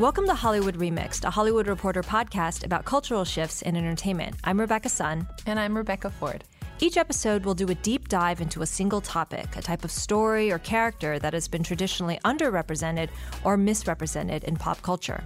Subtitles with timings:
[0.00, 4.34] Welcome to Hollywood Remixed, a Hollywood Reporter podcast about cultural shifts in entertainment.
[4.44, 5.28] I'm Rebecca Sun.
[5.44, 6.42] And I'm Rebecca Ford.
[6.78, 10.50] Each episode will do a deep dive into a single topic, a type of story
[10.50, 13.10] or character that has been traditionally underrepresented
[13.44, 15.22] or misrepresented in pop culture.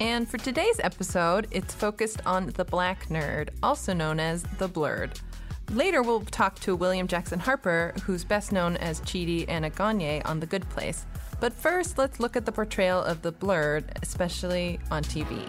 [0.00, 5.20] And for today's episode, it's focused on the black nerd, also known as the blerd.
[5.70, 10.46] Later, we'll talk to William Jackson Harper, who's best known as Chidi Anagonye on The
[10.46, 11.04] Good Place.
[11.44, 15.46] But first, let's look at the portrayal of the blerd, especially on TV.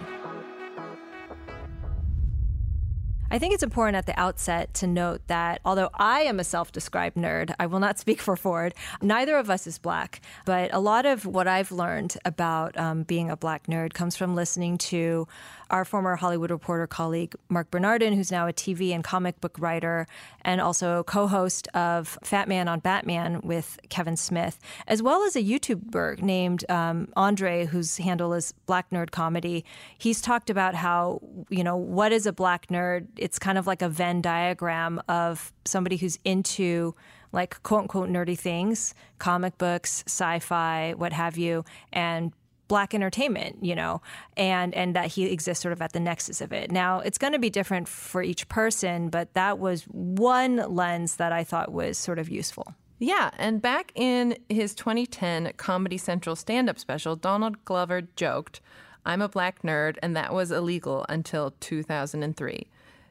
[3.31, 6.73] I think it's important at the outset to note that although I am a self
[6.73, 8.73] described nerd, I will not speak for Ford.
[9.01, 13.29] Neither of us is black, but a lot of what I've learned about um, being
[13.29, 15.29] a black nerd comes from listening to
[15.69, 20.07] our former Hollywood Reporter colleague, Marc Bernardin, who's now a TV and comic book writer
[20.41, 25.35] and also co host of Fat Man on Batman with Kevin Smith, as well as
[25.35, 29.65] a YouTuber named um, Andre, whose handle is Black Nerd Comedy.
[29.97, 33.07] He's talked about how, you know, what is a black nerd?
[33.17, 36.95] It's kind of like a Venn diagram of somebody who's into
[37.31, 42.31] like quote unquote nerdy things, comic books, sci fi, what have you, and
[42.67, 44.01] black entertainment, you know,
[44.35, 46.71] and and that he exists sort of at the nexus of it.
[46.71, 51.31] Now, it's going to be different for each person, but that was one lens that
[51.31, 52.73] I thought was sort of useful.
[52.97, 58.61] Yeah, and back in his 2010 Comedy Central stand-up special, Donald Glover joked,
[59.05, 62.67] "I'm a black nerd and that was illegal until 2003."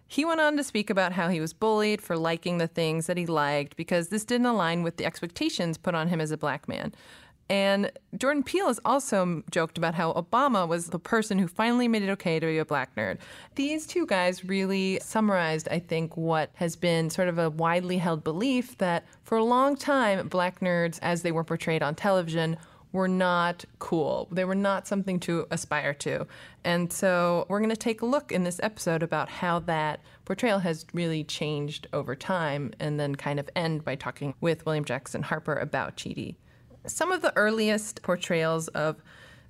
[0.07, 3.17] He went on to speak about how he was bullied for liking the things that
[3.17, 6.69] he liked because this didn't align with the expectations put on him as a black
[6.69, 6.95] man.
[7.51, 12.03] And Jordan Peele has also joked about how Obama was the person who finally made
[12.03, 13.19] it okay to be a black nerd.
[13.55, 18.25] These two guys really summarized, I think, what has been sort of a widely held
[18.25, 22.57] belief that for a long time, black nerds, as they were portrayed on television,
[22.93, 24.29] were not cool.
[24.31, 26.27] They were not something to aspire to.
[26.63, 30.61] And so we're going to take a look in this episode about how that portrayal
[30.61, 35.25] has really changed over time and then kind of end by talking with William Jackson
[35.25, 36.37] Harper about Chidi.
[36.87, 39.03] Some of the earliest portrayals of,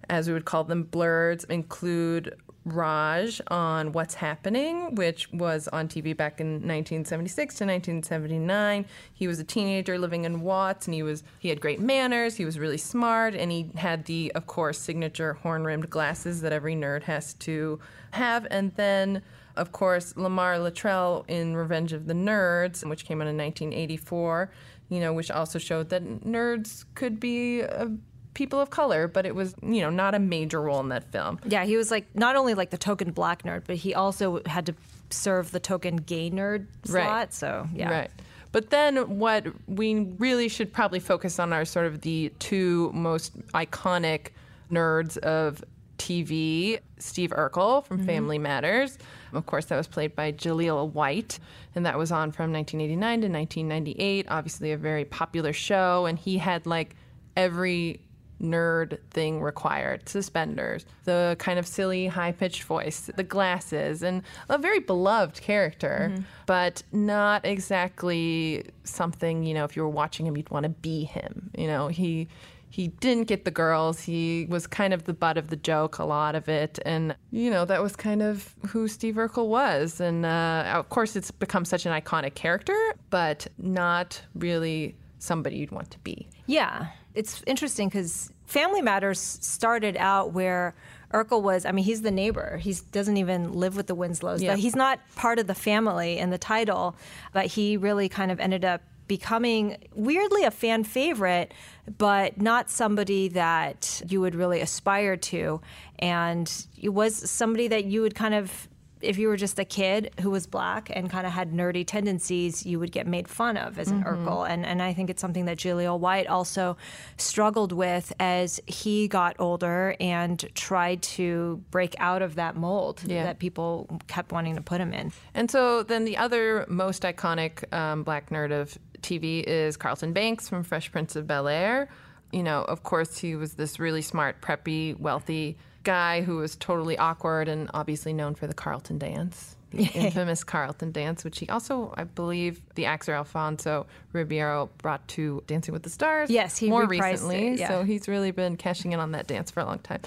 [0.09, 6.17] as we would call them, blerds include Raj on What's Happening, which was on TV
[6.17, 8.87] back in 1976 to 1979.
[9.12, 12.37] He was a teenager living in Watts, and he was he had great manners.
[12.37, 16.75] He was really smart, and he had the, of course, signature horn-rimmed glasses that every
[16.75, 17.81] nerd has to
[18.12, 18.47] have.
[18.50, 19.23] And then,
[19.56, 24.50] of course, Lamar Latrell in Revenge of the Nerds, which came out in 1984
[24.89, 27.89] you know, which also showed that nerds could be uh,
[28.34, 31.39] people of color, but it was, you know, not a major role in that film.
[31.47, 34.67] Yeah, he was like not only like the token black nerd, but he also had
[34.67, 34.75] to
[35.11, 37.06] serve the token gay nerd slot.
[37.06, 37.34] Right.
[37.34, 37.91] So, yeah.
[37.91, 38.11] Right.
[38.53, 43.37] But then what we really should probably focus on are sort of the two most
[43.49, 44.28] iconic
[44.71, 45.65] nerds of
[46.04, 48.06] TV, Steve Urkel from mm-hmm.
[48.06, 48.98] Family Matters.
[49.32, 51.38] Of course, that was played by Jaleel White,
[51.75, 54.26] and that was on from 1989 to 1998.
[54.28, 56.94] Obviously, a very popular show, and he had like
[57.37, 58.00] every
[58.38, 64.59] nerd thing required suspenders, the kind of silly, high pitched voice, the glasses, and a
[64.59, 66.22] very beloved character, mm-hmm.
[66.44, 71.04] but not exactly something, you know, if you were watching him, you'd want to be
[71.04, 71.50] him.
[71.56, 72.28] You know, he
[72.75, 74.01] he didn't get the girls.
[74.01, 76.81] He was kind of the butt of the joke, a lot of it.
[76.85, 80.01] And, you know, that was kind of who Steve Urkel was.
[80.01, 82.77] And uh, of course, it's become such an iconic character,
[83.11, 86.27] but not really somebody you'd want to be.
[86.47, 86.89] Yeah.
[87.15, 90.75] It's interesting because Family Matters started out where
[91.12, 92.56] Urkel was, I mean, he's the neighbor.
[92.56, 94.43] He doesn't even live with the Winslows.
[94.43, 94.56] Yeah.
[94.56, 96.97] He's not part of the family in the title,
[97.33, 101.53] but he really kind of ended up becoming weirdly a fan favorite,
[101.98, 105.60] but not somebody that you would really aspire to.
[105.98, 106.50] And
[106.81, 108.69] it was somebody that you would kind of
[109.04, 112.64] if you were just a kid who was black and kind of had nerdy tendencies,
[112.67, 114.26] you would get made fun of as an mm-hmm.
[114.26, 114.49] Urkel.
[114.49, 116.76] And, and I think it's something that Jaleel White also
[117.17, 123.25] struggled with as he got older and tried to break out of that mold yeah.
[123.25, 125.12] that people kept wanting to put him in.
[125.34, 130.49] And so then the other most iconic um, black nerd of TV is Carlton Banks
[130.49, 131.89] from Fresh Prince of Bel Air.
[132.33, 136.99] You know, of course, he was this really smart, preppy, wealthy guy who was totally
[136.99, 141.95] awkward and obviously known for the Carlton dance, the infamous Carlton dance, which he also,
[141.97, 146.31] I believe, the actor Alfonso Ribeiro brought to Dancing with the Stars.
[146.31, 147.49] Yes, he more recently.
[147.49, 147.69] It, yeah.
[147.69, 150.01] So he's really been cashing in on that dance for a long time,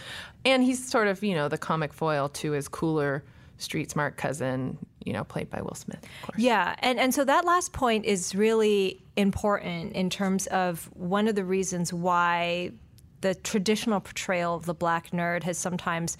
[0.43, 3.23] and he's sort of you know the comic foil to his cooler
[3.57, 6.05] street smart cousin, you know, played by Will Smith,
[6.37, 11.35] Yeah, and and so that last point is really important in terms of one of
[11.35, 12.71] the reasons why
[13.21, 16.17] the traditional portrayal of the black nerd has sometimes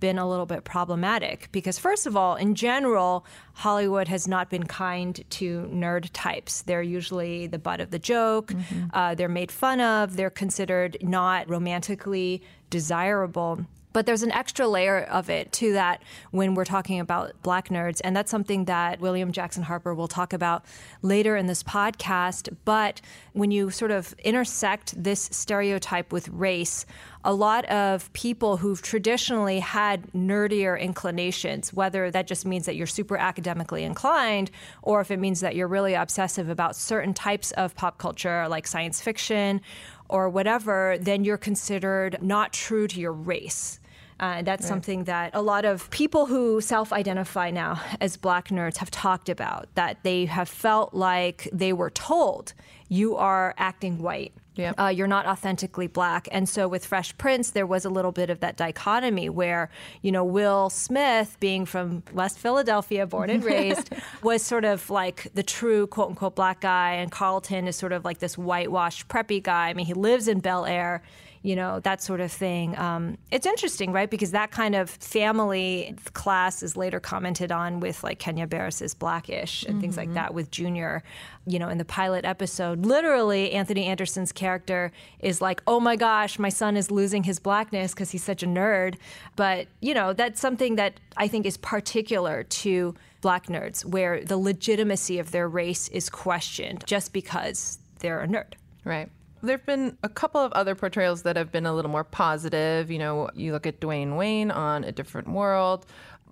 [0.00, 4.64] been a little bit problematic because, first of all, in general, Hollywood has not been
[4.64, 6.62] kind to nerd types.
[6.62, 8.86] They're usually the butt of the joke, mm-hmm.
[8.94, 13.66] uh, they're made fun of, they're considered not romantically desirable.
[13.92, 18.00] But there's an extra layer of it to that when we're talking about black nerds.
[18.04, 20.64] And that's something that William Jackson Harper will talk about
[21.02, 22.54] later in this podcast.
[22.64, 23.00] But
[23.32, 26.86] when you sort of intersect this stereotype with race,
[27.24, 32.86] a lot of people who've traditionally had nerdier inclinations, whether that just means that you're
[32.86, 34.50] super academically inclined
[34.82, 38.66] or if it means that you're really obsessive about certain types of pop culture like
[38.66, 39.60] science fiction
[40.08, 43.79] or whatever, then you're considered not true to your race.
[44.20, 44.68] Uh, that's right.
[44.68, 49.30] something that a lot of people who self identify now as black nerds have talked
[49.30, 52.52] about, that they have felt like they were told,
[52.88, 54.34] you are acting white.
[54.56, 54.74] Yep.
[54.78, 56.28] Uh, you're not authentically black.
[56.32, 59.70] And so with Fresh Prince, there was a little bit of that dichotomy where,
[60.02, 63.90] you know, Will Smith, being from West Philadelphia, born and raised,
[64.22, 66.94] was sort of like the true quote unquote black guy.
[66.94, 69.68] And Carlton is sort of like this whitewashed preppy guy.
[69.68, 71.02] I mean, he lives in Bel Air
[71.42, 72.76] you know, that sort of thing.
[72.78, 74.10] Um, it's interesting, right?
[74.10, 79.62] Because that kind of family class is later commented on with like Kenya Barris's Blackish
[79.62, 79.80] and mm-hmm.
[79.80, 80.14] things like mm-hmm.
[80.16, 81.02] that with Junior.
[81.46, 86.38] You know, in the pilot episode, literally Anthony Anderson's character is like, oh my gosh,
[86.38, 88.96] my son is losing his blackness because he's such a nerd.
[89.36, 94.36] But, you know, that's something that I think is particular to black nerds, where the
[94.36, 98.52] legitimacy of their race is questioned just because they're a nerd.
[98.84, 99.08] Right.
[99.42, 102.90] There have been a couple of other portrayals that have been a little more positive.
[102.90, 105.86] You know, you look at Dwayne Wayne on A Different World.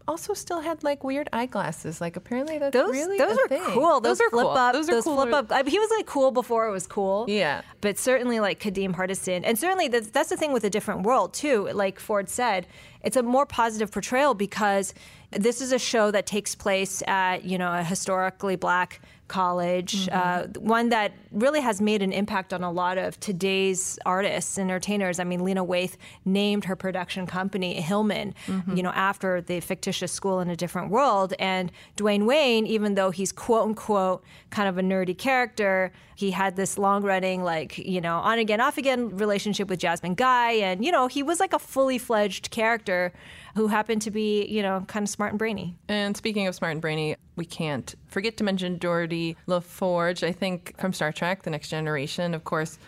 [0.07, 2.01] Also, still had like weird eyeglasses.
[2.01, 3.63] Like apparently, that's those really those are thing.
[3.65, 4.01] cool.
[4.01, 4.57] Those, those are flip cool.
[4.57, 4.73] up.
[4.73, 5.17] Those are those cool.
[5.17, 5.53] flip up.
[5.53, 7.27] I mean, he was like cool before it was cool.
[7.29, 11.03] Yeah, but certainly like Kadeem Hardison, and certainly that's, that's the thing with A Different
[11.03, 11.69] World too.
[11.75, 12.67] Like Ford said,
[13.03, 14.95] it's a more positive portrayal because
[15.31, 20.59] this is a show that takes place at you know a historically black college, mm-hmm.
[20.59, 25.21] uh, one that really has made an impact on a lot of today's artists entertainers.
[25.21, 28.77] I mean, Lena Waithe named her production company Hillman, mm-hmm.
[28.77, 31.35] you know, after the fictitious school in a different world.
[31.39, 36.57] And Dwayne Wayne, even though he's quote unquote kind of a nerdy character, he had
[36.57, 40.53] this long running, like, you know, on again, off again relationship with Jasmine Guy.
[40.53, 43.13] And, you know, he was like a fully fledged character
[43.55, 45.77] who happened to be, you know, kind of smart and brainy.
[45.89, 50.75] And speaking of smart and brainy, we can't forget to mention Geordi LaForge, I think
[50.79, 52.79] from Star Trek, The Next Generation, of course.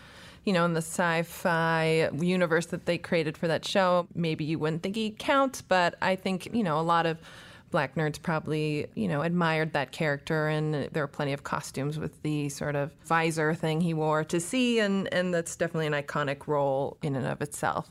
[0.43, 4.57] You know, in the sci fi universe that they created for that show, maybe you
[4.57, 7.19] wouldn't think he counts, but I think, you know, a lot of
[7.69, 12.21] black nerds probably, you know, admired that character, and there are plenty of costumes with
[12.23, 16.47] the sort of visor thing he wore to see, and, and that's definitely an iconic
[16.47, 17.89] role in and of itself.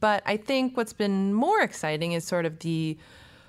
[0.00, 2.96] But I think what's been more exciting is sort of the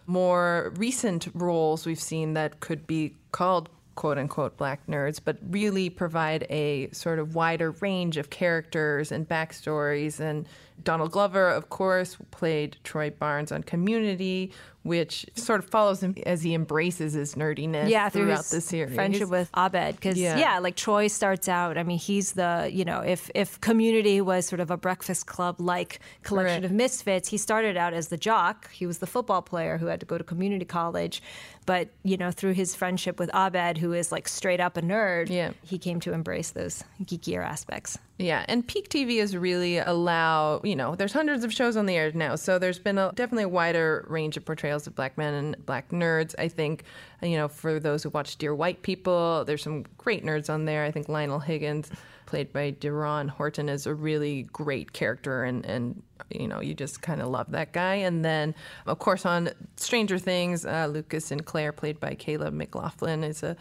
[0.10, 5.90] more recent roles we've seen that could be called quote unquote black nerds, but really
[5.90, 10.20] provide a sort of wider range of characters and backstories.
[10.20, 10.48] And
[10.84, 14.52] Donald Glover, of course, played Troy Barnes on Community,
[14.84, 18.96] which sort of follows him as he embraces his nerdiness yeah, throughout the series.
[18.96, 20.38] Friendship with Abed, because yeah.
[20.38, 20.60] yeah.
[20.60, 21.78] like Troy starts out.
[21.78, 25.60] I mean, he's the you know if if Community was sort of a Breakfast Club
[25.60, 28.72] like collection of misfits, he started out as the jock.
[28.72, 31.22] He was the football player who had to go to community college,
[31.66, 35.30] but you know through his friendship with Abed, who is like straight up a nerd,
[35.30, 35.52] yeah.
[35.64, 37.98] he came to embrace those geekier aspects.
[38.22, 41.96] Yeah, and Peak TV is really allow, you know, there's hundreds of shows on the
[41.96, 45.34] air now, so there's been a, definitely a wider range of portrayals of black men
[45.34, 46.36] and black nerds.
[46.38, 46.84] I think,
[47.22, 50.84] you know, for those who watch Dear White People, there's some great nerds on there.
[50.84, 51.92] I think Lionel Higgins,
[52.26, 57.02] played by Deron Horton, is a really great character, and, and you know, you just
[57.02, 57.96] kind of love that guy.
[57.96, 58.54] And then,
[58.86, 63.56] of course, on Stranger Things, uh, Lucas Sinclair, played by Caleb McLaughlin, is a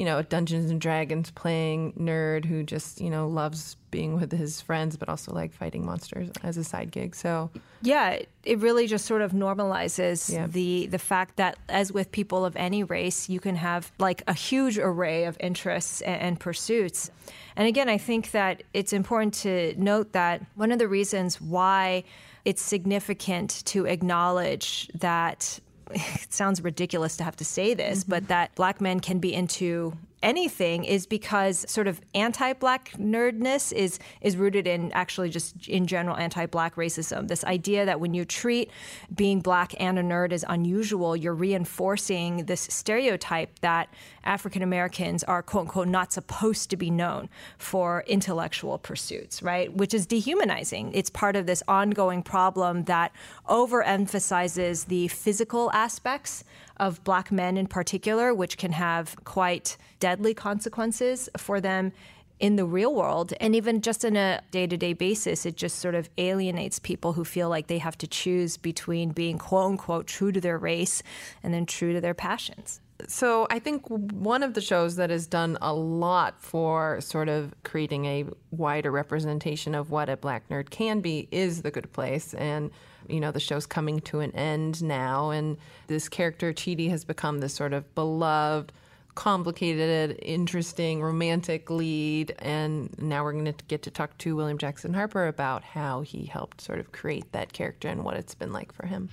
[0.00, 4.32] you know, a Dungeons and Dragons playing nerd who just, you know, loves being with
[4.32, 7.14] his friends, but also like fighting monsters as a side gig.
[7.14, 7.50] So
[7.82, 10.46] yeah, it really just sort of normalizes yeah.
[10.46, 14.32] the the fact that as with people of any race, you can have like a
[14.32, 17.10] huge array of interests and, and pursuits.
[17.54, 22.04] And again, I think that it's important to note that one of the reasons why
[22.46, 25.60] it's significant to acknowledge that
[25.94, 28.10] it sounds ridiculous to have to say this, mm-hmm.
[28.10, 33.98] but that black men can be into anything is because sort of anti-black nerdness is
[34.20, 37.28] is rooted in actually just in general anti-black racism.
[37.28, 38.70] This idea that when you treat
[39.14, 43.88] being black and a nerd as unusual, you're reinforcing this stereotype that
[44.24, 49.72] African Americans are quote unquote not supposed to be known for intellectual pursuits, right?
[49.74, 50.92] Which is dehumanizing.
[50.92, 53.12] It's part of this ongoing problem that
[53.48, 56.44] overemphasizes the physical aspects
[56.80, 61.92] of black men in particular, which can have quite deadly consequences for them
[62.40, 63.34] in the real world.
[63.38, 67.12] And even just in a day to day basis, it just sort of alienates people
[67.12, 71.02] who feel like they have to choose between being quote unquote true to their race
[71.42, 72.80] and then true to their passions.
[73.08, 77.54] So I think one of the shows that has done a lot for sort of
[77.62, 82.34] creating a wider representation of what a black nerd can be is The Good Place.
[82.34, 82.70] And,
[83.08, 85.30] you know, the show's coming to an end now.
[85.30, 88.72] And this character, Chidi, has become this sort of beloved,
[89.14, 92.34] complicated, interesting, romantic lead.
[92.38, 96.24] And now we're going to get to talk to William Jackson Harper about how he
[96.24, 99.08] helped sort of create that character and what it's been like for him.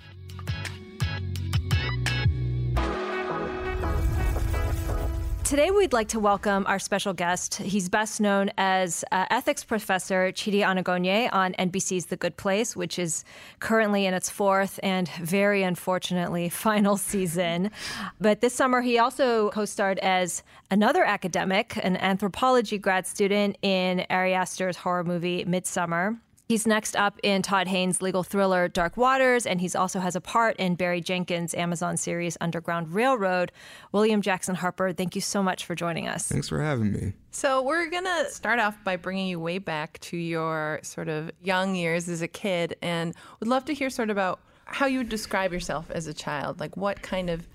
[5.47, 7.55] Today, we'd like to welcome our special guest.
[7.55, 12.99] He's best known as uh, ethics professor Chidi Anagonye on NBC's The Good Place, which
[12.99, 13.23] is
[13.61, 17.71] currently in its fourth and very unfortunately final season.
[18.19, 24.05] But this summer, he also co starred as another academic, an anthropology grad student in
[24.09, 26.17] Ari Aster's horror movie Midsommar.
[26.47, 30.21] He's next up in Todd Haynes' legal thriller Dark Waters, and he also has a
[30.21, 33.51] part in Barry Jenkins' Amazon series Underground Railroad.
[33.91, 36.29] William Jackson Harper, thank you so much for joining us.
[36.29, 37.11] Thanks for having me.
[37.31, 41.31] So, we're going to start off by bringing you way back to your sort of
[41.43, 44.99] young years as a kid, and would love to hear sort of about how you
[44.99, 46.61] would describe yourself as a child.
[46.61, 47.45] Like, what kind of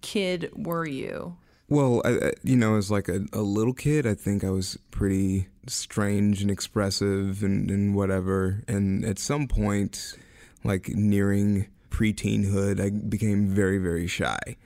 [0.00, 1.36] kid were you?
[1.68, 5.48] Well, I, you know, as like a, a little kid, I think I was pretty
[5.66, 8.62] strange and expressive and, and whatever.
[8.66, 10.14] And at some point,
[10.64, 14.56] like nearing preteenhood, I became very, very shy.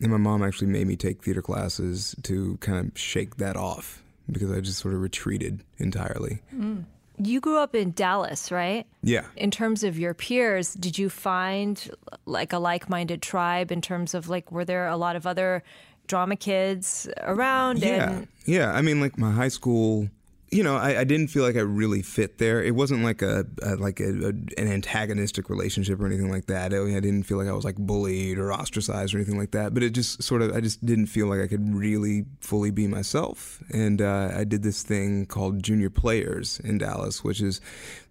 [0.00, 4.02] And my mom actually made me take theater classes to kind of shake that off
[4.30, 6.40] because I just sort of retreated entirely.
[6.54, 6.84] Mm.
[7.16, 8.86] You grew up in Dallas, right?
[9.02, 9.24] Yeah.
[9.36, 11.90] In terms of your peers, did you find
[12.26, 15.62] like a like minded tribe in terms of like, were there a lot of other
[16.06, 17.80] drama kids around.
[17.80, 18.28] Yeah, and...
[18.44, 18.72] yeah.
[18.72, 20.08] I mean, like my high school
[20.54, 22.62] you know, I, I, didn't feel like I really fit there.
[22.62, 26.72] It wasn't like a, a like a, a, an antagonistic relationship or anything like that.
[26.72, 29.74] I, I, didn't feel like I was like bullied or ostracized or anything like that.
[29.74, 32.86] But it just sort of, I just didn't feel like I could really fully be
[32.86, 33.62] myself.
[33.72, 37.60] And uh, I did this thing called Junior Players in Dallas, which is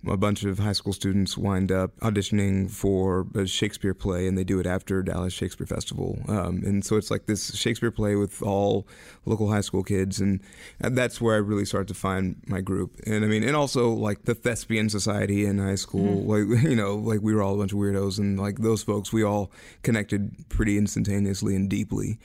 [0.08, 4.44] a bunch of high school students wind up auditioning for a Shakespeare play, and they
[4.44, 6.20] do it after Dallas Shakespeare Festival.
[6.28, 8.86] Um, and so it's like this Shakespeare play with all
[9.26, 10.42] local high school kids, and
[10.80, 13.00] that's where I really started to find my group.
[13.06, 16.54] And I mean, and also like the thespian society in high school, mm-hmm.
[16.54, 19.14] like, you know, like we were all a bunch of weirdos and like those folks,
[19.14, 19.52] we all
[19.84, 22.20] connected pretty instantaneously and deeply.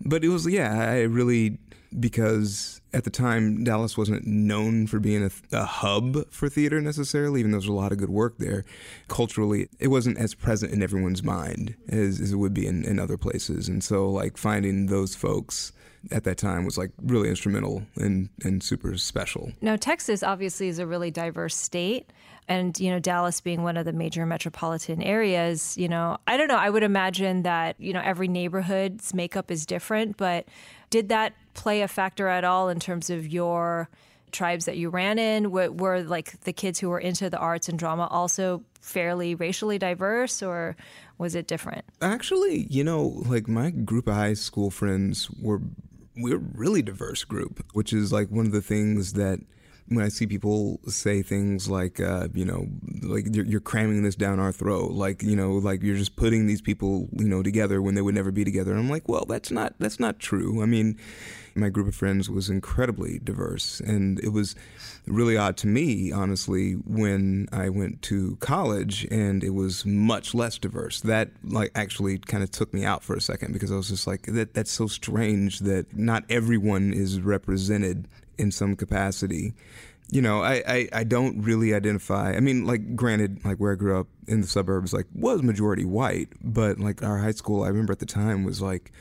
[0.00, 1.58] But it was, yeah, I really,
[1.98, 7.40] because at the time, Dallas wasn't known for being a, a, hub for theater necessarily,
[7.40, 8.64] even though there's a lot of good work there.
[9.08, 12.98] Culturally, it wasn't as present in everyone's mind as, as it would be in, in
[12.98, 13.68] other places.
[13.68, 15.72] And so, like, finding those folks
[16.10, 19.52] at that time was like really instrumental and, and super special.
[19.60, 22.12] Now, Texas obviously is a really diverse state.
[22.46, 26.48] And, you know, Dallas being one of the major metropolitan areas, you know, I don't
[26.48, 26.58] know.
[26.58, 30.18] I would imagine that, you know, every neighborhood's makeup is different.
[30.18, 30.46] But
[30.94, 33.88] did that play a factor at all in terms of your
[34.30, 35.50] tribes that you ran in?
[35.50, 39.76] Were, were like the kids who were into the arts and drama also fairly racially
[39.76, 40.76] diverse or
[41.18, 41.84] was it different?
[42.00, 45.60] Actually, you know, like my group of high school friends were
[46.16, 49.40] we're really diverse group, which is like one of the things that
[49.88, 52.66] when I see people say things like, uh, you know,
[53.02, 56.46] like you're, you're, cramming this down our throat, like you know, like you're just putting
[56.46, 58.74] these people, you know, together when they would never be together.
[58.74, 60.62] I'm like, well, that's not that's not true.
[60.62, 60.98] I mean,
[61.54, 64.54] my group of friends was incredibly diverse, and it was
[65.06, 70.58] really odd to me, honestly, when I went to college and it was much less
[70.58, 71.00] diverse.
[71.02, 74.06] That like actually kind of took me out for a second because I was just
[74.06, 79.54] like, that that's so strange that not everyone is represented in some capacity.
[80.10, 82.32] You know, I, I, I don't really identify.
[82.32, 85.84] I mean, like, granted, like where I grew up in the suburbs, like, was majority
[85.84, 88.92] white, but like our high school, I remember at the time was like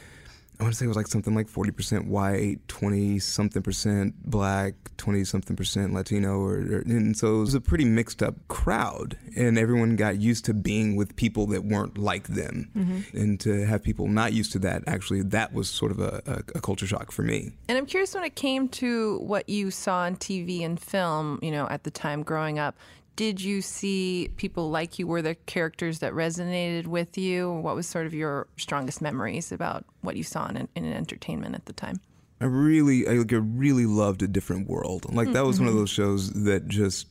[0.60, 4.76] I want to say it was like something like 40% white, 20 something percent black,
[4.98, 6.40] 20 something percent Latino.
[6.40, 9.18] Or, or, and so it was a pretty mixed up crowd.
[9.36, 12.70] And everyone got used to being with people that weren't like them.
[12.78, 13.18] Mm-hmm.
[13.18, 16.58] And to have people not used to that, actually, that was sort of a, a,
[16.58, 17.52] a culture shock for me.
[17.68, 21.52] And I'm curious when it came to what you saw on TV and film, you
[21.52, 22.78] know, at the time growing up,
[23.16, 25.08] did you see people like you?
[25.08, 27.52] Were there characters that resonated with you?
[27.52, 31.66] What was sort of your strongest memories about what you saw in, in entertainment at
[31.66, 32.00] the time?
[32.42, 35.14] I really, I, I really loved a different world.
[35.14, 35.66] Like that was mm-hmm.
[35.66, 35.82] one of mm-hmm.
[35.82, 37.08] those shows that just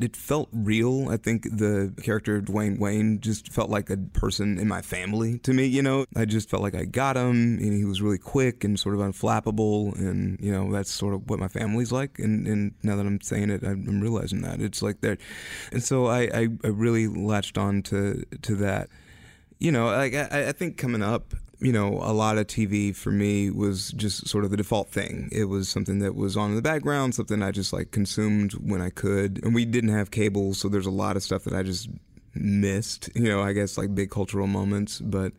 [0.00, 1.08] it felt real.
[1.08, 5.52] I think the character Dwayne Wayne just felt like a person in my family to
[5.52, 5.66] me.
[5.66, 8.78] You know, I just felt like I got him, and he was really quick and
[8.78, 12.18] sort of unflappable, and you know that's sort of what my family's like.
[12.18, 15.18] And, and now that I'm saying it, I'm realizing that it's like that,
[15.72, 18.88] and so I, I, I really latched on to to that.
[19.58, 23.10] You know, like I, I think coming up, you know, a lot of TV for
[23.10, 25.28] me was just sort of the default thing.
[25.32, 28.80] It was something that was on in the background, something I just like consumed when
[28.80, 29.42] I could.
[29.42, 31.88] And we didn't have cable, so there's a lot of stuff that I just
[32.34, 35.00] missed, you know, I guess like big cultural moments.
[35.00, 35.32] But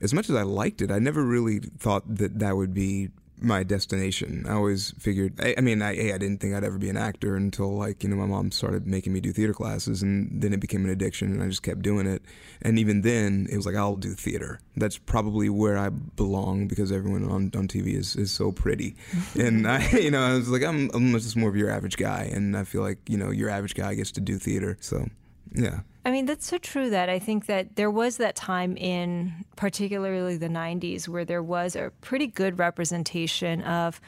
[0.00, 3.10] as much as I liked it, I never really thought that that would be
[3.42, 4.44] my destination.
[4.48, 5.40] I always figured.
[5.40, 8.08] I, I mean, I, I didn't think I'd ever be an actor until like you
[8.08, 11.32] know my mom started making me do theater classes, and then it became an addiction,
[11.32, 12.22] and I just kept doing it.
[12.62, 14.60] And even then, it was like I'll do theater.
[14.76, 18.96] That's probably where I belong because everyone on, on TV is, is so pretty,
[19.38, 22.30] and I you know I was like I'm I'm just more of your average guy,
[22.32, 24.76] and I feel like you know your average guy gets to do theater.
[24.80, 25.08] So
[25.54, 25.80] yeah.
[26.04, 30.36] I mean, that's so true that I think that there was that time in particularly
[30.36, 34.00] the 90s where there was a pretty good representation of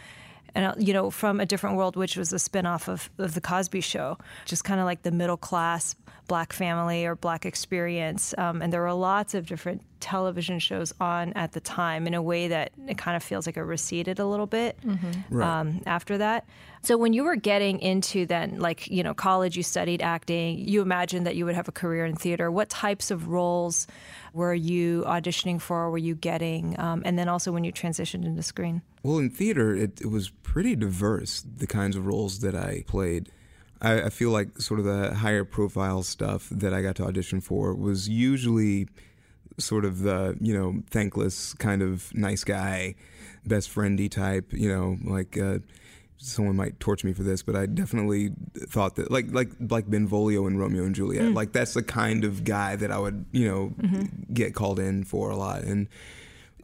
[0.55, 3.41] and uh, you know from a different world which was a spin-off of, of the
[3.41, 8.63] cosby show just kind of like the middle class black family or black experience um,
[8.63, 12.49] and there were lots of different television shows on at the time in a way
[12.49, 15.37] that it kind of feels like it receded a little bit mm-hmm.
[15.37, 15.61] right.
[15.61, 16.47] um, after that
[16.85, 20.83] so when you were getting into then, like, you know, college, you studied acting, you
[20.83, 22.51] imagined that you would have a career in theater.
[22.51, 23.87] What types of roles
[24.35, 26.79] were you auditioning for, were you getting?
[26.79, 28.83] Um, and then also when you transitioned into screen?
[29.03, 33.31] Well, in theater, it, it was pretty diverse, the kinds of roles that I played.
[33.85, 37.41] I, I feel like sort of the higher profile stuff that I got to audition
[37.41, 38.89] for was usually
[39.59, 42.95] sort of the you know thankless kind of nice guy,
[43.47, 44.53] best friendy type.
[44.53, 45.59] You know, like uh,
[46.17, 48.33] someone might torch me for this, but I definitely
[48.69, 51.35] thought that like like like Benvolio in Romeo and Juliet, mm.
[51.35, 54.33] like that's the kind of guy that I would you know mm-hmm.
[54.33, 55.63] get called in for a lot.
[55.63, 55.89] And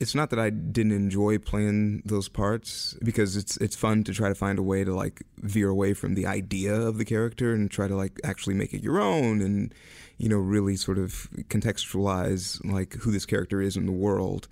[0.01, 4.31] it's not that I didn't enjoy playing those parts because it's it's fun to try
[4.31, 7.71] to find a way to like veer away from the idea of the character and
[7.71, 9.75] try to like actually make it your own and
[10.17, 14.49] you know really sort of contextualize like who this character is in the world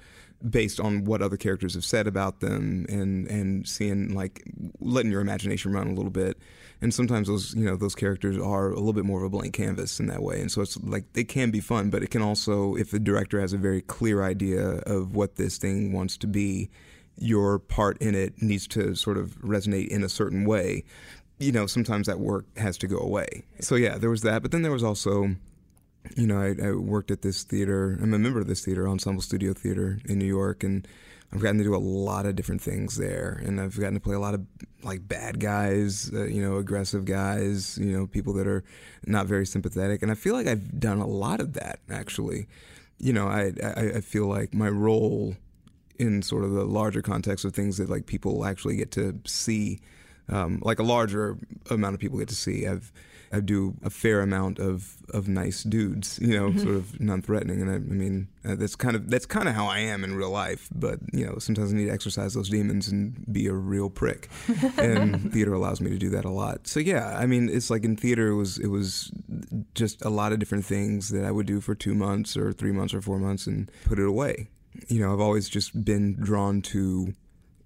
[0.48, 4.44] based on what other characters have said about them and and seeing like
[4.80, 6.38] letting your imagination run a little bit
[6.80, 9.54] and sometimes those you know those characters are a little bit more of a blank
[9.54, 10.40] canvas in that way.
[10.40, 13.40] And so it's like they can be fun but it can also if the director
[13.40, 16.70] has a very clear idea of what this thing wants to be
[17.16, 20.84] your part in it needs to sort of resonate in a certain way.
[21.38, 23.44] You know sometimes that work has to go away.
[23.60, 24.42] So yeah there was that.
[24.42, 25.36] But then there was also
[26.16, 27.98] you know, I, I, worked at this theater.
[28.00, 30.86] I'm a member of this theater, Ensemble Studio Theater in New York, and
[31.32, 33.40] I've gotten to do a lot of different things there.
[33.44, 34.46] And I've gotten to play a lot of
[34.82, 38.64] like bad guys, uh, you know, aggressive guys, you know, people that are
[39.06, 40.02] not very sympathetic.
[40.02, 42.46] And I feel like I've done a lot of that actually.
[42.98, 45.36] You know, I I, I feel like my role
[45.98, 49.80] in sort of the larger context of things that like people actually get to see,
[50.28, 51.38] um, like a larger
[51.70, 52.66] amount of people get to see.
[52.66, 52.92] I've
[53.32, 56.58] I do a fair amount of, of nice dudes, you know, mm-hmm.
[56.58, 59.66] sort of non-threatening, and I, I mean uh, that's kind of that's kind of how
[59.66, 60.68] I am in real life.
[60.74, 64.30] But you know, sometimes I need to exercise those demons and be a real prick,
[64.78, 66.66] and theater allows me to do that a lot.
[66.66, 69.12] So yeah, I mean, it's like in theater, it was it was
[69.74, 72.72] just a lot of different things that I would do for two months or three
[72.72, 74.48] months or four months and put it away.
[74.88, 77.14] You know, I've always just been drawn to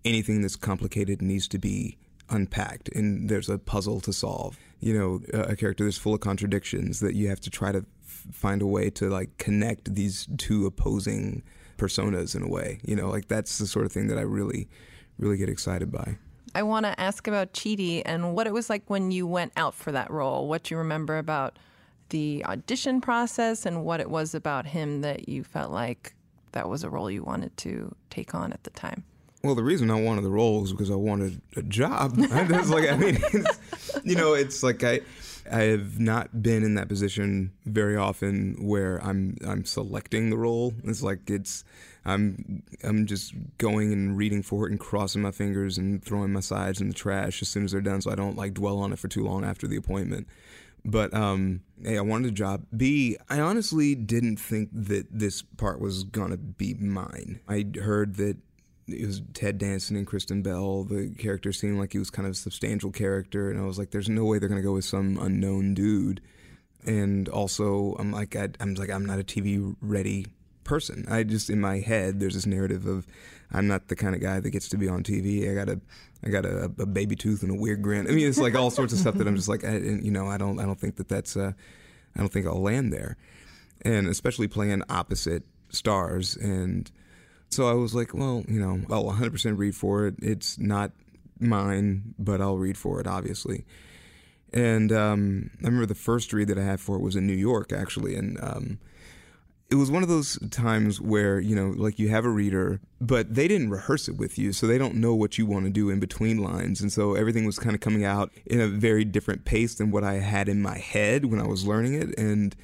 [0.05, 1.99] anything that's complicated needs to be
[2.33, 4.59] unpacked and there's a puzzle to solve.
[4.81, 7.85] You know a character that's full of contradictions that you have to try to
[8.33, 11.43] find a way to like connect these two opposing
[11.79, 12.81] personas in a way.
[12.85, 14.69] You know like that's the sort of thing that i really
[15.19, 16.17] really get excited by.
[16.55, 19.75] I want to ask about chidi and what it was like when you went out
[19.75, 20.49] for that role.
[20.49, 21.59] What you remember about
[22.11, 26.15] the audition process and what it was about him that you felt like
[26.53, 29.03] that was a role you wanted to take on at the time
[29.43, 32.17] well, the reason I wanted the role was because I wanted a job.
[32.19, 33.19] like I mean,
[34.05, 35.01] you know, it's like I,
[35.51, 40.75] I have not been in that position very often where I'm I'm selecting the role.
[40.85, 41.65] It's like it's
[42.05, 46.41] I'm I'm just going and reading for it and crossing my fingers and throwing my
[46.41, 48.93] sides in the trash as soon as they're done, so I don't like dwell on
[48.93, 50.29] it for too long after the appointment.
[50.85, 52.65] But um, A, I wanted a job.
[52.77, 57.41] B, I honestly didn't think that this part was gonna be mine.
[57.49, 58.37] I heard that
[58.89, 60.85] it was Ted Danson and Kristen Bell.
[60.85, 63.91] The character seemed like he was kind of a substantial character, and I was like,
[63.91, 66.21] "There's no way they're gonna go with some unknown dude."
[66.85, 70.27] And also, I'm like, I, I'm like, I'm not a TV ready
[70.65, 71.07] person.
[71.09, 73.07] I just in my head, there's this narrative of
[73.53, 75.51] I'm not the kind of guy that gets to be on TV.
[75.51, 75.81] I got a,
[76.25, 78.09] I got a, a baby tooth and a weird grin.
[78.09, 80.29] I mean, it's like all sorts of stuff that I'm just like, I, you know,
[80.29, 81.53] I don't, I don't think that that's, uh,
[82.17, 83.17] I don't think I'll land there,
[83.83, 86.91] and especially playing opposite stars and
[87.53, 90.15] so I was like, well, you know, I'll 100% read for it.
[90.23, 90.93] It's not
[91.39, 93.65] mine, but I'll read for it, obviously.
[94.53, 97.33] And um, I remember the first read that I had for it was in New
[97.33, 98.15] York, actually.
[98.15, 98.79] And um,
[99.71, 103.35] it was one of those times where, you know, like you have a reader, but
[103.35, 104.53] they didn't rehearse it with you.
[104.53, 106.83] So they don't know what you want to do in between lines.
[106.83, 110.05] And so everything was kind of coming out in a very different pace than what
[110.05, 112.19] I had in my head when I was learning it.
[112.19, 112.55] And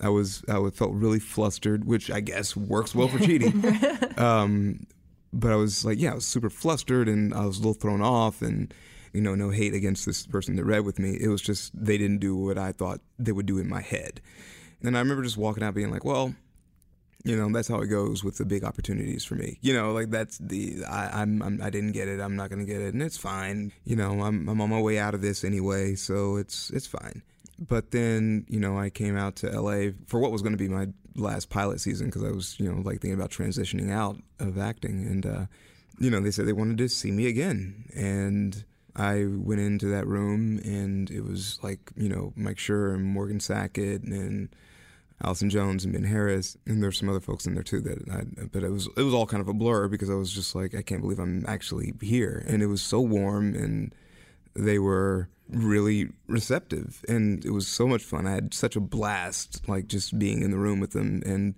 [0.00, 4.18] I was I felt really flustered, which I guess works well for Chidi.
[4.18, 4.86] um,
[5.32, 8.02] but I was like, yeah, I was super flustered and I was a little thrown
[8.02, 8.72] off and
[9.12, 11.16] you know, no hate against this person that read with me.
[11.18, 14.20] It was just they didn't do what I thought they would do in my head.
[14.82, 16.34] And I remember just walking out being like, well,
[17.24, 19.58] you know, that's how it goes with the big opportunities for me.
[19.62, 22.20] You know, like that's the I, I'm, I'm I didn't get it.
[22.20, 23.72] I'm not gonna get it, and it's fine.
[23.84, 27.22] You know, I'm I'm on my way out of this anyway, so it's it's fine.
[27.58, 30.68] But then, you know, I came out to LA for what was going to be
[30.68, 34.58] my last pilot season because I was, you know, like thinking about transitioning out of
[34.58, 35.06] acting.
[35.06, 35.46] And, uh,
[35.98, 37.90] you know, they said they wanted to see me again.
[37.94, 38.64] And
[38.94, 43.40] I went into that room and it was like, you know, Mike Schur and Morgan
[43.40, 44.48] Sackett and
[45.22, 46.58] Allison Jones and Ben Harris.
[46.66, 49.14] And there's some other folks in there too that I, but it was, it was
[49.14, 51.94] all kind of a blur because I was just like, I can't believe I'm actually
[52.02, 52.44] here.
[52.46, 53.94] And it was so warm and
[54.56, 58.26] they were, really receptive and it was so much fun.
[58.26, 61.54] I had such a blast like just being in the room with them and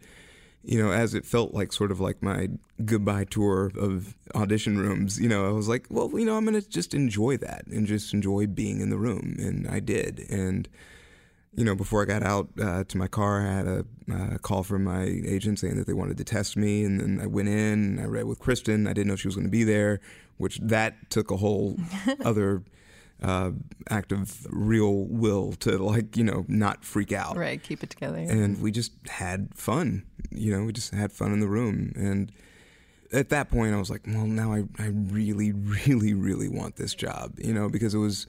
[0.65, 2.49] you know, as it felt like sort of like my
[2.85, 6.61] goodbye tour of audition rooms, you know, I was like, well, you know, I'm going
[6.61, 9.37] to just enjoy that and just enjoy being in the room.
[9.39, 10.27] And I did.
[10.29, 10.69] And,
[11.55, 14.63] you know, before I got out uh, to my car, I had a uh, call
[14.63, 16.85] from my agent saying that they wanted to test me.
[16.85, 18.87] And then I went in and I read with Kristen.
[18.87, 20.01] I didn't know she was going to be there,
[20.37, 21.79] which that took a whole
[22.25, 22.63] other
[23.23, 23.51] uh,
[23.91, 27.37] act of real will to like you know not freak out.
[27.37, 28.19] Right keep it together.
[28.19, 31.93] And we just had fun you know we just had fun in the room.
[31.97, 32.33] And
[33.11, 36.95] at that point i was like well now i, I really really really want this
[36.95, 38.27] job you know because it was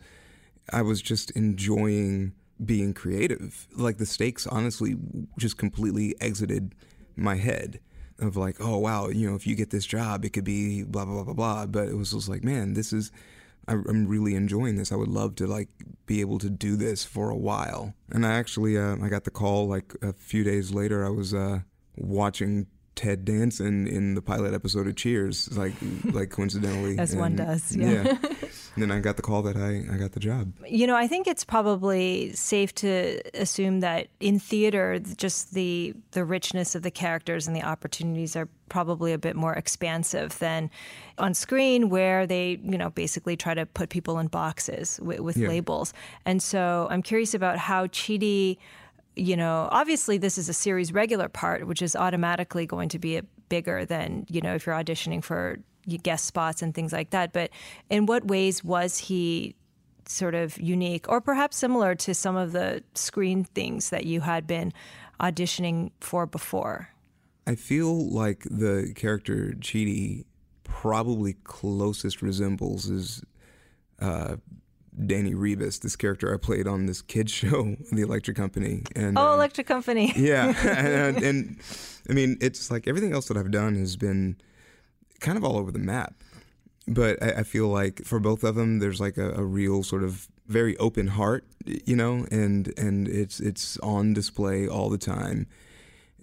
[0.72, 2.32] i was just enjoying
[2.64, 3.68] being creative.
[3.76, 4.96] Like the stakes honestly
[5.38, 6.76] just completely exited
[7.16, 7.80] my head
[8.20, 11.06] of like oh wow you know if you get this job it could be blah
[11.06, 11.66] blah blah blah blah.
[11.66, 13.12] But it was just like man this is
[13.70, 14.92] I, am really enjoying this.
[14.92, 15.70] I would love to like
[16.06, 17.94] be able to do this for a while.
[18.12, 21.06] And I actually, uh, I got the call like a few days later.
[21.06, 21.60] I was uh,
[21.96, 25.74] watching Ted Danson in the pilot episode of Cheers, like
[26.12, 27.76] like coincidentally, as and, one does.
[27.76, 28.04] Yeah.
[28.04, 28.18] yeah.
[28.82, 30.54] and then I got the call that I I got the job.
[30.68, 36.24] You know, I think it's probably safe to assume that in theater, just the the
[36.24, 40.70] richness of the characters and the opportunities are probably a bit more expansive than
[41.18, 45.38] on screen, where they you know basically try to put people in boxes with, with
[45.38, 45.50] yeah.
[45.50, 45.94] labels.
[46.26, 48.58] And so I'm curious about how Chidi
[49.16, 53.20] you know, obviously this is a series regular part, which is automatically going to be
[53.50, 55.60] bigger than, you know, if you're auditioning for
[55.98, 57.34] guest spots and things like that.
[57.34, 57.50] But
[57.90, 59.56] in what ways was he
[60.06, 64.48] sort of unique or perhaps similar to some of the screen things that you had
[64.48, 64.74] been
[65.20, 66.90] auditioning for before?
[67.46, 70.26] I feel like the character Chidi
[70.64, 73.24] probably closest resembles is
[74.00, 74.38] uh,
[75.06, 78.84] Danny Rebus, this character I played on this kids show, The Electric Company.
[78.96, 80.14] And oh, uh, Electric Company.
[80.16, 81.60] yeah, and, and,
[82.10, 84.38] I mean, it's like everything else that I've done has been
[85.20, 86.16] kind of all over the map.
[86.88, 90.04] But I, I feel like for both of them, there's like a, a real sort
[90.04, 95.48] of very open heart, you know, and and it's it's on display all the time.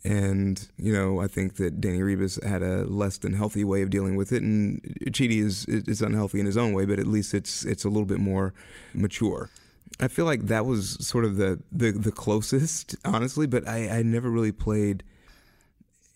[0.05, 3.91] And you know, I think that Danny Rebus had a less than healthy way of
[3.91, 7.33] dealing with it, and Chidi is is unhealthy in his own way, but at least
[7.35, 8.53] it's it's a little bit more
[8.93, 9.51] mature.
[9.99, 14.03] I feel like that was sort of the the, the closest, honestly, but I, I
[14.03, 15.03] never really played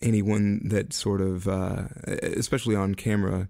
[0.01, 1.83] anyone that sort of, uh,
[2.21, 3.47] especially on camera,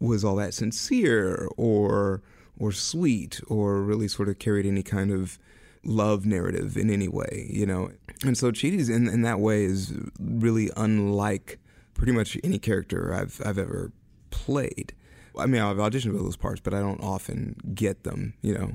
[0.00, 2.22] was all that sincere or
[2.60, 5.38] or sweet or really sort of carried any kind of
[5.84, 7.90] love narrative in any way, you know.
[8.24, 11.58] And so Chidi's in in that way is really unlike
[11.94, 13.92] pretty much any character I've I've ever
[14.30, 14.94] played.
[15.36, 18.34] I mean, I've auditioned for those parts, but I don't often get them.
[18.42, 18.72] You know,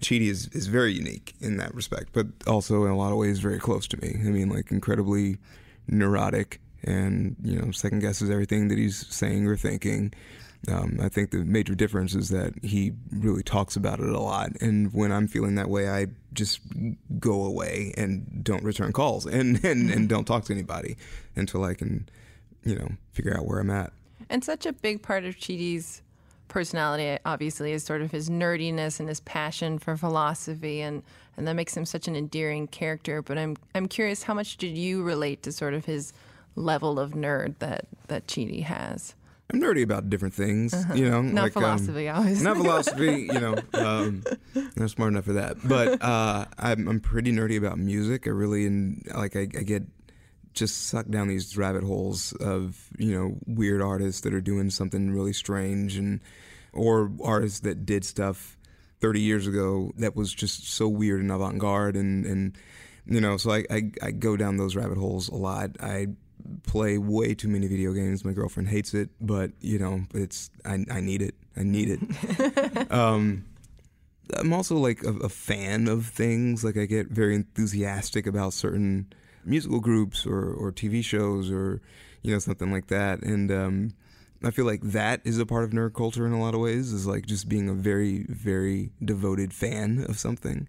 [0.00, 3.38] Chidi is, is very unique in that respect, but also in a lot of ways
[3.38, 4.16] very close to me.
[4.20, 5.36] I mean, like incredibly
[5.86, 10.12] neurotic and you know second guesses everything that he's saying or thinking.
[10.68, 14.50] Um, I think the major difference is that he really talks about it a lot,
[14.60, 16.60] and when I'm feeling that way, I just
[17.20, 20.96] go away and don't return calls and and, and don't talk to anybody
[21.36, 22.08] until I can,
[22.64, 23.92] you know, figure out where I'm at.
[24.28, 26.02] And such a big part of Chidi's
[26.48, 31.02] personality, obviously, is sort of his nerdiness and his passion for philosophy, and,
[31.36, 33.22] and that makes him such an endearing character.
[33.22, 36.12] But I'm I'm curious, how much did you relate to sort of his
[36.56, 39.14] level of nerd that that Chidi has?
[39.52, 40.94] I'm nerdy about different things, uh-huh.
[40.94, 41.22] you know.
[41.22, 42.42] Not like, um, philosophy, um, always.
[42.42, 43.56] Not philosophy, you know.
[43.74, 44.24] Um,
[44.74, 48.26] not smart enough for that, but uh, I'm, I'm pretty nerdy about music.
[48.26, 49.84] I really, and like, I, I get
[50.56, 55.10] just sucked down these rabbit holes of you know weird artists that are doing something
[55.10, 56.20] really strange and
[56.72, 58.56] or artists that did stuff
[59.00, 62.56] 30 years ago that was just so weird and avant-garde and and
[63.04, 66.08] you know so I, I, I go down those rabbit holes a lot I
[66.64, 70.84] play way too many video games my girlfriend hates it but you know it's I,
[70.90, 73.44] I need it I need it um,
[74.34, 79.12] I'm also like a, a fan of things like I get very enthusiastic about certain
[79.44, 81.80] musical groups or, or TV shows or
[82.22, 83.22] you know something like that.
[83.22, 83.94] And um,
[84.42, 86.92] I feel like that is a part of nerd culture in a lot of ways.
[86.92, 90.68] Is like just being a very very devoted fan of something.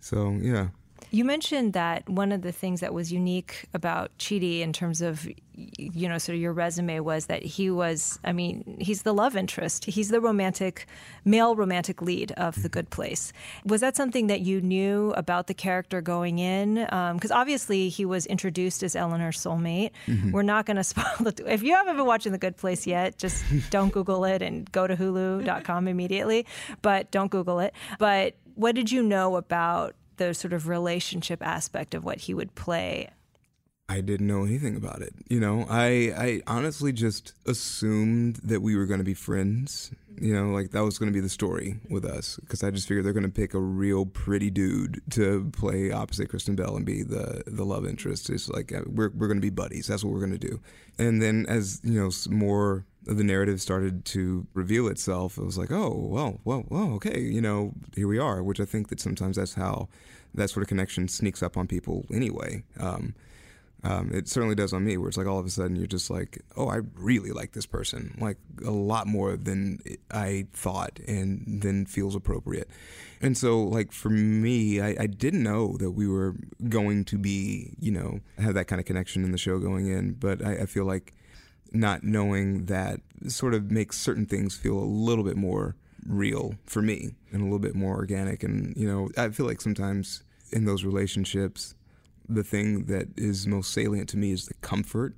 [0.00, 0.68] So yeah.
[1.10, 5.26] You mentioned that one of the things that was unique about Chidi in terms of,
[5.54, 9.36] you know, sort of your resume was that he was, I mean, he's the love
[9.36, 9.86] interest.
[9.86, 10.86] He's the romantic,
[11.24, 13.32] male romantic lead of The Good Place.
[13.64, 16.74] Was that something that you knew about the character going in?
[16.74, 19.90] Because um, obviously he was introduced as Eleanor's soulmate.
[20.06, 20.32] Mm-hmm.
[20.32, 21.34] We're not going to spoil the.
[21.46, 24.86] If you haven't been watching The Good Place yet, just don't Google it and go
[24.86, 26.46] to Hulu.com immediately.
[26.82, 27.74] But don't Google it.
[27.98, 32.54] But what did you know about the sort of relationship aspect of what he would
[32.54, 33.10] play.
[33.88, 35.14] I didn't know anything about it.
[35.28, 39.92] You know, I I honestly just assumed that we were going to be friends.
[40.20, 42.88] You know, like that was going to be the story with us because I just
[42.88, 46.84] figured they're going to pick a real pretty dude to play opposite Kristen Bell and
[46.84, 48.28] be the the love interest.
[48.28, 49.86] It's like uh, we're we're going to be buddies.
[49.86, 50.60] That's what we're going to do.
[50.98, 55.70] And then as you know, more the narrative started to reveal itself, it was like,
[55.70, 58.42] oh, well, well, well, okay, you know, here we are.
[58.42, 59.88] Which I think that sometimes that's how
[60.34, 62.64] that sort of connection sneaks up on people anyway.
[62.78, 63.14] Um,
[63.84, 66.10] um, it certainly does on me, where it's like all of a sudden you're just
[66.10, 69.78] like, oh, I really like this person, like a lot more than
[70.10, 72.68] I thought, and then feels appropriate.
[73.20, 76.34] And so, like for me, I, I didn't know that we were
[76.68, 80.14] going to be, you know, have that kind of connection in the show going in,
[80.14, 81.14] but I, I feel like
[81.72, 85.76] not knowing that sort of makes certain things feel a little bit more
[86.06, 88.42] real for me and a little bit more organic.
[88.42, 91.74] And, you know, I feel like sometimes in those relationships,
[92.28, 95.14] the thing that is most salient to me is the comfort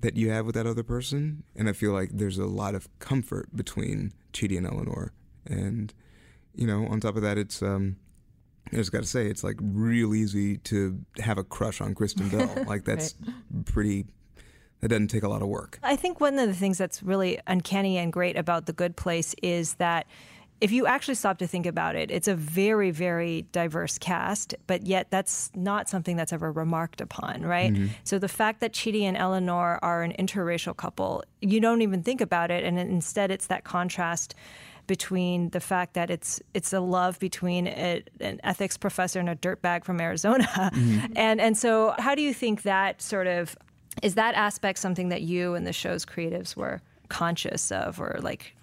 [0.00, 1.42] that you have with that other person.
[1.54, 5.12] And I feel like there's a lot of comfort between Chidi and Eleanor.
[5.46, 5.92] And,
[6.54, 7.96] you know, on top of that, it's, um,
[8.72, 12.28] I just got to say, it's like real easy to have a crush on Kristen
[12.28, 12.52] Bell.
[12.66, 13.64] Like that's right.
[13.64, 14.06] pretty
[14.82, 15.78] it doesn't take a lot of work.
[15.82, 19.34] I think one of the things that's really uncanny and great about The Good Place
[19.42, 20.06] is that
[20.60, 24.86] if you actually stop to think about it, it's a very, very diverse cast, but
[24.86, 27.72] yet that's not something that's ever remarked upon, right?
[27.72, 27.88] Mm-hmm.
[28.04, 32.22] So the fact that Chidi and Eleanor are an interracial couple, you don't even think
[32.22, 34.34] about it, and instead it's that contrast
[34.86, 39.36] between the fact that it's it's a love between a, an ethics professor and a
[39.36, 41.12] dirtbag from Arizona, mm-hmm.
[41.16, 43.56] and and so how do you think that sort of
[44.02, 48.54] is that aspect something that you and the show's creatives were conscious of or like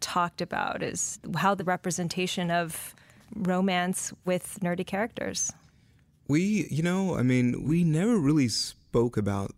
[0.00, 0.82] talked about?
[0.82, 2.94] Is how the representation of
[3.34, 5.52] romance with nerdy characters?
[6.28, 9.52] We, you know, I mean, we never really spoke about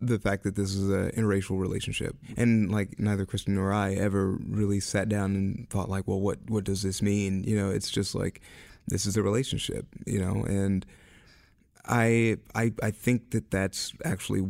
[0.00, 4.38] the fact that this is an interracial relationship, and like neither Kristen nor I ever
[4.48, 7.42] really sat down and thought like, well, what what does this mean?
[7.44, 8.40] You know, it's just like
[8.86, 10.86] this is a relationship, you know, and
[11.86, 14.48] I, I, I think that that's actually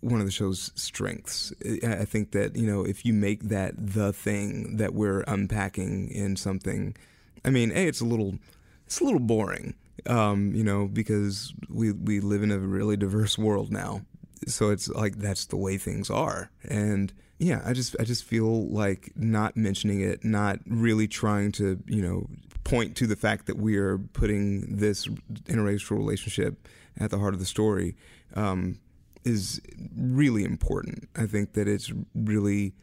[0.00, 1.52] one of the show's strengths.
[1.82, 6.36] I think that you know if you make that the thing that we're unpacking in
[6.36, 6.96] something,
[7.44, 8.38] I mean, a it's a little
[8.86, 9.74] it's a little boring,
[10.06, 14.02] um, you know, because we we live in a really diverse world now,
[14.46, 18.68] so it's like that's the way things are, and yeah, I just I just feel
[18.68, 22.26] like not mentioning it, not really trying to you know
[22.64, 25.06] point to the fact that we are putting this
[25.46, 26.68] interracial relationship
[26.98, 27.96] at the heart of the story
[28.34, 28.78] um,
[29.24, 29.60] is
[29.96, 31.08] really important.
[31.16, 32.74] I think that it's really.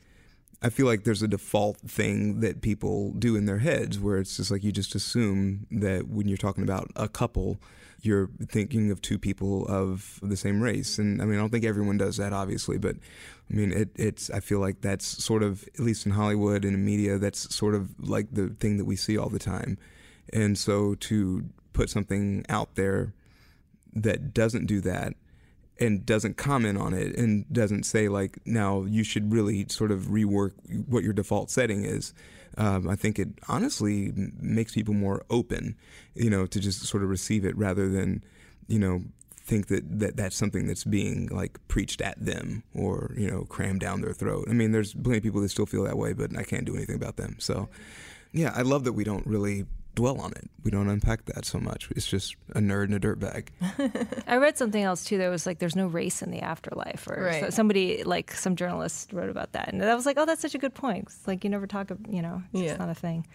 [0.60, 4.38] I feel like there's a default thing that people do in their heads where it's
[4.38, 7.60] just like you just assume that when you're talking about a couple,
[8.02, 10.98] you're thinking of two people of the same race.
[10.98, 12.96] And I mean, I don't think everyone does that, obviously, but
[13.50, 14.30] I mean, it, it's.
[14.30, 17.76] I feel like that's sort of, at least in Hollywood and in media, that's sort
[17.76, 19.78] of like the thing that we see all the time.
[20.34, 23.14] And so to put something out there
[23.94, 25.14] that doesn't do that
[25.80, 30.04] and doesn't comment on it and doesn't say like now you should really sort of
[30.06, 30.52] rework
[30.88, 32.14] what your default setting is
[32.58, 35.76] um, i think it honestly makes people more open
[36.16, 38.24] you know to just sort of receive it rather than
[38.68, 39.02] you know
[39.48, 43.80] think that, that that's something that's being like preached at them or you know crammed
[43.80, 44.46] down their throat.
[44.50, 46.76] I mean there's plenty of people that still feel that way but i can't do
[46.76, 47.38] anything about them.
[47.40, 47.70] So
[48.34, 49.66] yeah i love that we don't really
[49.98, 50.50] dwell on it.
[50.64, 51.90] We don't unpack that so much.
[51.96, 53.52] It's just a nerd in a dirt bag.
[54.28, 57.22] I read something else too that was like there's no race in the afterlife, or
[57.24, 57.44] Right.
[57.44, 60.56] so- somebody like some journalist wrote about that, and I was like, oh, that's such
[60.56, 61.06] a good point.
[61.08, 62.78] It's like you never talk, ab- you know, it's Yeah.
[62.78, 63.26] not a thing.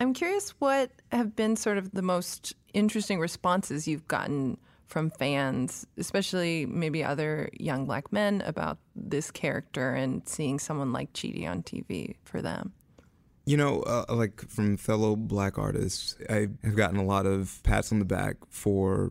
[0.00, 4.56] I'm curious what have been sort of the most interesting responses you've gotten
[4.86, 11.12] from fans, especially maybe other young black men about this character and seeing someone like
[11.12, 12.72] Chidi on TV for them.
[13.48, 17.90] You know, uh, like from fellow black artists, I have gotten a lot of pats
[17.92, 19.10] on the back for,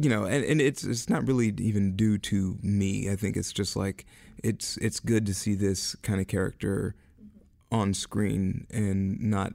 [0.00, 3.10] you know, and, and it's it's not really even due to me.
[3.10, 4.06] I think it's just like
[4.42, 6.94] it's it's good to see this kind of character
[7.70, 9.52] on screen and not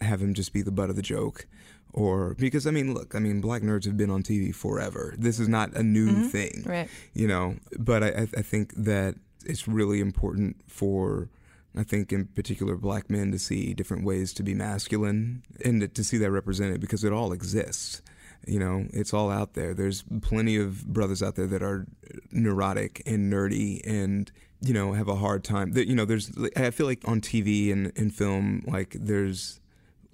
[0.00, 1.46] have him just be the butt of the joke.
[1.92, 5.16] Or because I mean, look, I mean, black nerds have been on TV forever.
[5.18, 6.88] This is not a new thing, Right.
[7.14, 7.56] you know.
[7.76, 11.28] But I I think that it's really important for
[11.76, 16.04] I think in particular black men to see different ways to be masculine and to-
[16.04, 18.02] see that represented because it all exists.
[18.46, 19.74] You know, it's all out there.
[19.74, 21.86] There's plenty of brothers out there that are
[22.32, 25.72] neurotic and nerdy and you know have a hard time.
[25.76, 29.60] You know, there's I feel like on TV and in film, like there's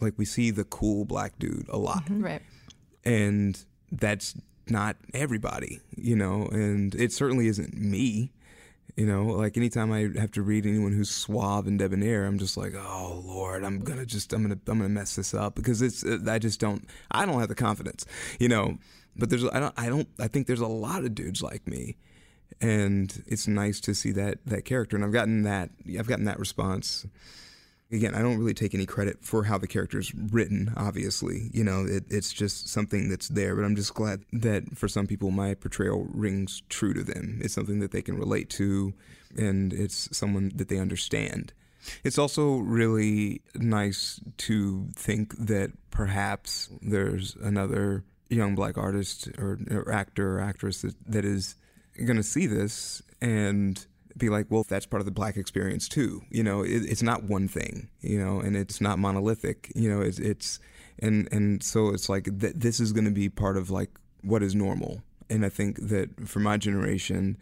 [0.00, 2.22] like we see the cool black dude a lot mm-hmm.
[2.22, 2.42] Right.
[3.04, 4.34] and that's
[4.68, 8.32] not everybody, you know, and it certainly isn't me.
[8.94, 12.56] You know, like anytime I have to read anyone who's suave and debonair, I'm just
[12.56, 16.04] like, oh Lord, I'm gonna just, I'm gonna, I'm gonna mess this up because it's,
[16.04, 18.06] uh, I just don't, I don't have the confidence,
[18.38, 18.78] you know.
[19.14, 21.96] But there's, I don't, I don't, I think there's a lot of dudes like me,
[22.60, 26.38] and it's nice to see that that character, and I've gotten that, I've gotten that
[26.38, 27.06] response
[27.90, 31.50] again, I don't really take any credit for how the character's written, obviously.
[31.52, 35.06] You know, it, it's just something that's there, but I'm just glad that for some
[35.06, 37.40] people my portrayal rings true to them.
[37.42, 38.94] It's something that they can relate to,
[39.36, 41.52] and it's someone that they understand.
[42.02, 49.92] It's also really nice to think that perhaps there's another young black artist or, or
[49.92, 51.54] actor or actress that, that is
[52.04, 56.22] going to see this and be like, well, that's part of the black experience too.
[56.30, 59.72] You know, it, it's not one thing, you know, and it's not monolithic.
[59.74, 60.60] You know, it's it's
[60.98, 63.90] and and so it's like th- this is going to be part of like
[64.22, 65.02] what is normal.
[65.28, 67.36] And I think that for my generation,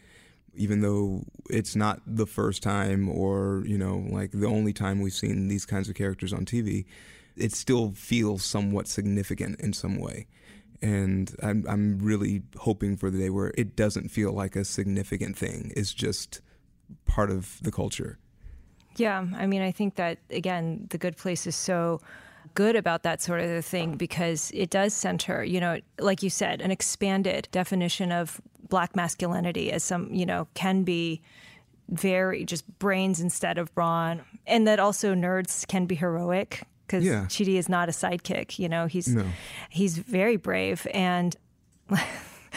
[0.54, 5.12] even though it's not the first time or you know like the only time we've
[5.12, 6.84] seen these kinds of characters on TV,
[7.37, 10.26] it still feels somewhat significant in some way.
[10.82, 15.37] And I'm I'm really hoping for the day where it doesn't feel like a significant
[15.37, 15.72] thing.
[15.76, 16.40] It's just
[17.06, 18.18] part of the culture.
[18.96, 22.00] Yeah, I mean, I think that again, the good place is so
[22.54, 26.60] good about that sort of thing because it does center, you know, like you said,
[26.60, 31.20] an expanded definition of black masculinity as some, you know, can be
[31.88, 37.26] very just brains instead of brawn, and that also nerds can be heroic because Yeah.
[37.28, 39.26] Chidi is not a sidekick, you know, he's No.
[39.70, 41.36] he's very brave and.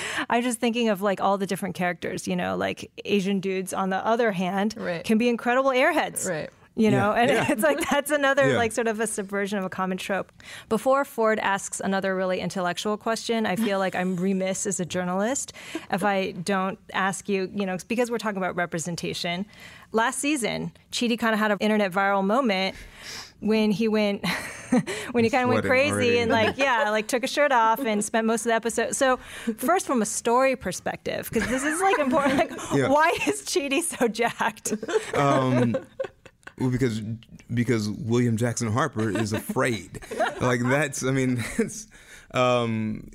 [0.30, 3.90] I'm just thinking of like all the different characters, you know, like Asian dudes on
[3.90, 5.04] the other hand Right.
[5.04, 6.50] can be incredible airheads Right.
[6.76, 7.46] you know Yeah, and yeah.
[7.52, 8.58] it's like that's another Yeah.
[8.58, 10.32] like sort of a subversion of a common trope
[10.70, 15.54] before ford asks another really intellectual question i feel like i'm remiss as a journalist
[15.92, 19.46] if i don't ask you you know because we're talking about representation
[19.92, 22.76] last season Chidi kind of had an internet viral moment
[23.40, 24.26] when he went
[25.12, 26.18] when he kind of went crazy already.
[26.20, 29.18] and like yeah like took a shirt off and spent most of the episode so
[29.58, 32.90] first from a story perspective because this is like important like Yeah.
[32.90, 34.74] why is Chidi so jacked
[36.60, 37.02] Well, because
[37.54, 40.00] because William Jackson Harper is afraid.
[40.42, 41.88] like that's I mean that's
[42.32, 43.08] um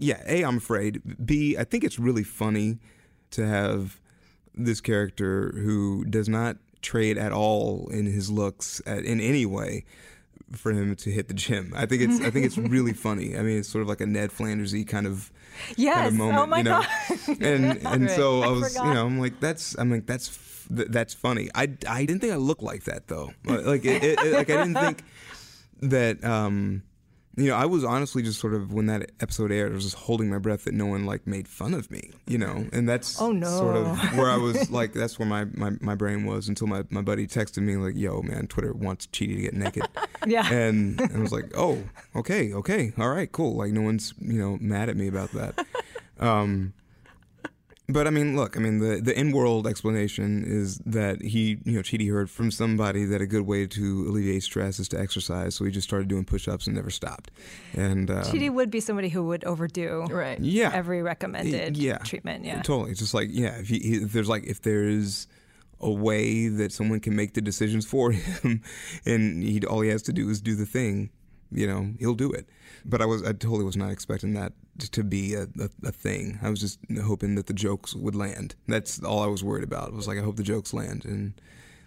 [0.00, 1.00] yeah, A I'm afraid.
[1.24, 2.78] B I think it's really funny
[3.32, 4.00] to have
[4.54, 9.84] this character who does not trade at all in his looks at, in any way
[10.52, 11.72] for him to hit the gym.
[11.76, 13.36] I think it's I think it's really funny.
[13.36, 15.30] I mean, it's sort of like a Ned Flandersy kind of
[15.76, 15.94] yes.
[15.96, 16.82] kind of moment, oh my you know.
[16.82, 17.38] god.
[17.42, 18.86] And and so I I was, forgot.
[18.88, 20.28] you know, I'm like that's I'm like that's
[20.74, 21.50] th- that's funny.
[21.54, 23.32] I I didn't think I looked like that though.
[23.44, 25.02] Like it, it, it- like I didn't think
[25.82, 26.82] that um
[27.38, 29.96] you know, I was honestly just sort of when that episode aired, I was just
[29.96, 33.20] holding my breath that no one like made fun of me, you know, and that's
[33.20, 33.46] Oh, no.
[33.48, 36.84] sort of where I was like, that's where my, my, my brain was until my,
[36.90, 39.86] my buddy texted me like, yo, man, Twitter wants Chidi to get naked.
[40.26, 40.50] yeah.
[40.52, 41.82] and I was like, "Oh,
[42.16, 45.64] okay, okay, all right, cool." Like no one's you know mad at me about that.
[46.20, 46.72] Um,
[47.88, 51.72] but I mean, look, I mean the the in world explanation is that he you
[51.72, 55.54] know Chidi heard from somebody that a good way to alleviate stress is to exercise,
[55.54, 57.30] so he just started doing push ups and never stopped.
[57.74, 60.38] And um, Chidi would be somebody who would overdo Right.
[60.40, 61.98] yeah, every recommended yeah.
[61.98, 62.44] treatment.
[62.44, 62.62] Yeah.
[62.62, 62.90] Totally.
[62.90, 65.26] It's just like, yeah, if, he, if there's like, if there's
[65.80, 68.62] a way that someone can make the decisions for him
[69.06, 71.10] and he, all he has to do is do the thing,
[71.50, 72.48] you know, he'll do it.
[72.84, 74.52] But I was, I totally was not expecting that
[74.92, 76.38] to be a, a, a thing.
[76.42, 78.54] I was just hoping that the jokes would land.
[78.66, 79.88] That's all I was worried about.
[79.88, 81.04] It was like, I hope the jokes land.
[81.04, 81.32] And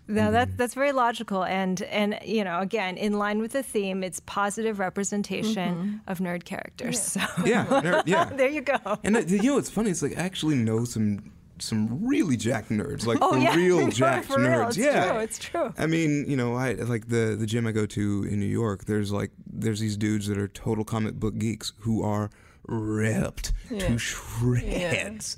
[0.07, 4.03] No, that that's very logical, and and you know, again, in line with the theme,
[4.03, 6.99] it's positive representation of nerd characters.
[7.01, 8.25] So yeah, nerd- yeah.
[8.35, 8.77] there you go.
[9.03, 9.91] And uh, you know what's funny?
[9.91, 11.31] It's like I actually know some
[11.61, 14.67] some really jack nerds, like Oh yeah, real No, jack real, nerds.
[14.69, 15.19] It's yeah, true.
[15.19, 15.73] It's true.
[15.77, 18.85] I mean, you know, I like the the gym I go to in New York.
[18.85, 22.29] There's like there's these dudes that are total comic book geeks who are
[22.67, 23.87] ripped Yeah.
[23.87, 25.37] to shreds.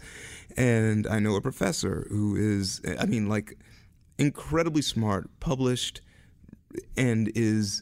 [0.55, 3.57] And I know a professor who is, I mean, like
[4.19, 6.01] incredibly smart, published,
[6.95, 7.81] and is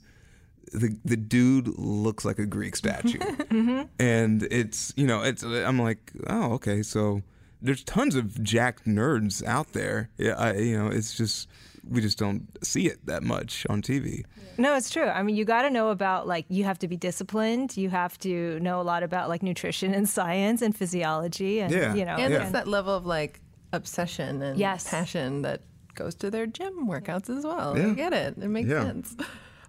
[0.71, 3.81] the the dude looks like a Greek statue, mm-hmm.
[3.99, 7.21] and it's you know it's I'm like oh okay so
[7.61, 11.47] there's tons of jacked nerds out there yeah I, you know it's just
[11.89, 14.23] we just don't see it that much on TV
[14.57, 15.05] No, it's true.
[15.07, 17.75] I mean, you got to know about like you have to be disciplined.
[17.77, 21.95] You have to know a lot about like nutrition and science and physiology, and Yeah.
[21.95, 22.43] you know, And Yeah.
[22.43, 23.39] it's that level of like
[23.73, 24.87] obsession and Yes.
[24.89, 25.61] passion that
[25.95, 27.75] goes to their gym workouts as well.
[27.75, 28.37] I get it.
[28.37, 28.83] It makes Yeah.
[28.83, 29.15] sense.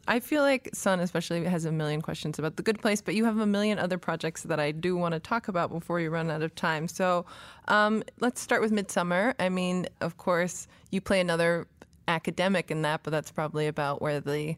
[0.09, 3.25] I feel like Sun especially has a million questions about the good place, but you
[3.25, 6.31] have a million other projects that I do want to talk about before you run
[6.31, 6.89] out of time.
[6.89, 7.25] So
[7.69, 9.35] um, let's start with Midsommar.
[9.39, 11.69] I mean, of course, you play another
[12.09, 14.57] academic in that, but that's probably about where the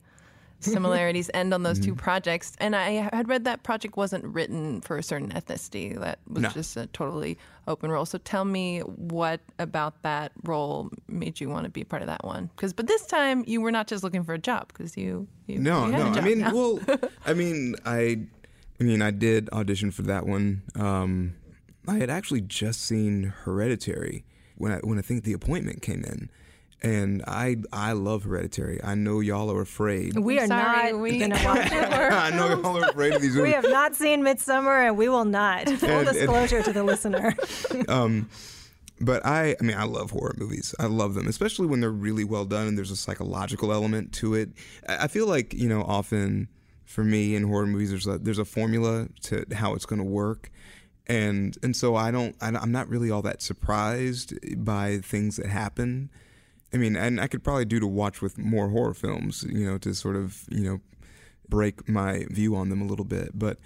[0.60, 2.52] similarities end on those two projects.
[2.58, 6.48] And I had read that project wasn't written for a certain ethnicity, that was No.
[6.50, 7.36] just a totally
[7.68, 8.06] open role.
[8.06, 12.08] So tell me what about that role made you want to be a part of
[12.08, 12.50] that one?
[12.56, 15.58] Because, but this time you were not just looking for a job because you, you
[15.58, 16.54] no you had no a I mean now.
[16.54, 16.80] well
[17.26, 18.20] I mean I
[18.80, 21.34] I mean I did audition for that one um,
[21.86, 24.24] I had actually just seen Hereditary
[24.56, 26.30] when I when I think the appointment came in.
[26.84, 28.78] And I I love Hereditary.
[28.84, 30.18] I know y'all are afraid.
[30.18, 31.72] we are Sorry, not we- going to watch it.
[32.12, 33.42] I know y'all are afraid of these Movies.
[33.48, 35.66] We have not seen Midsommar, and we will not.
[35.68, 37.34] Full And- and- disclosure to the listener.
[37.88, 38.28] um,
[39.00, 40.74] but I, I mean, I love horror movies.
[40.78, 44.34] I love them, especially when they're really well done and there's a psychological element to
[44.34, 44.50] it.
[44.88, 46.48] I I feel like you know, often
[46.84, 50.04] for me in horror movies, there's a there's a formula to how it's going to
[50.04, 50.50] work,
[51.06, 56.10] and and so I don't, I'm not really all that surprised by things that happen.
[56.74, 59.78] I mean, and I could probably do to watch with more horror films, you know,
[59.78, 60.80] to sort of you know
[61.48, 63.30] break my view on them a little bit.
[63.32, 63.58] But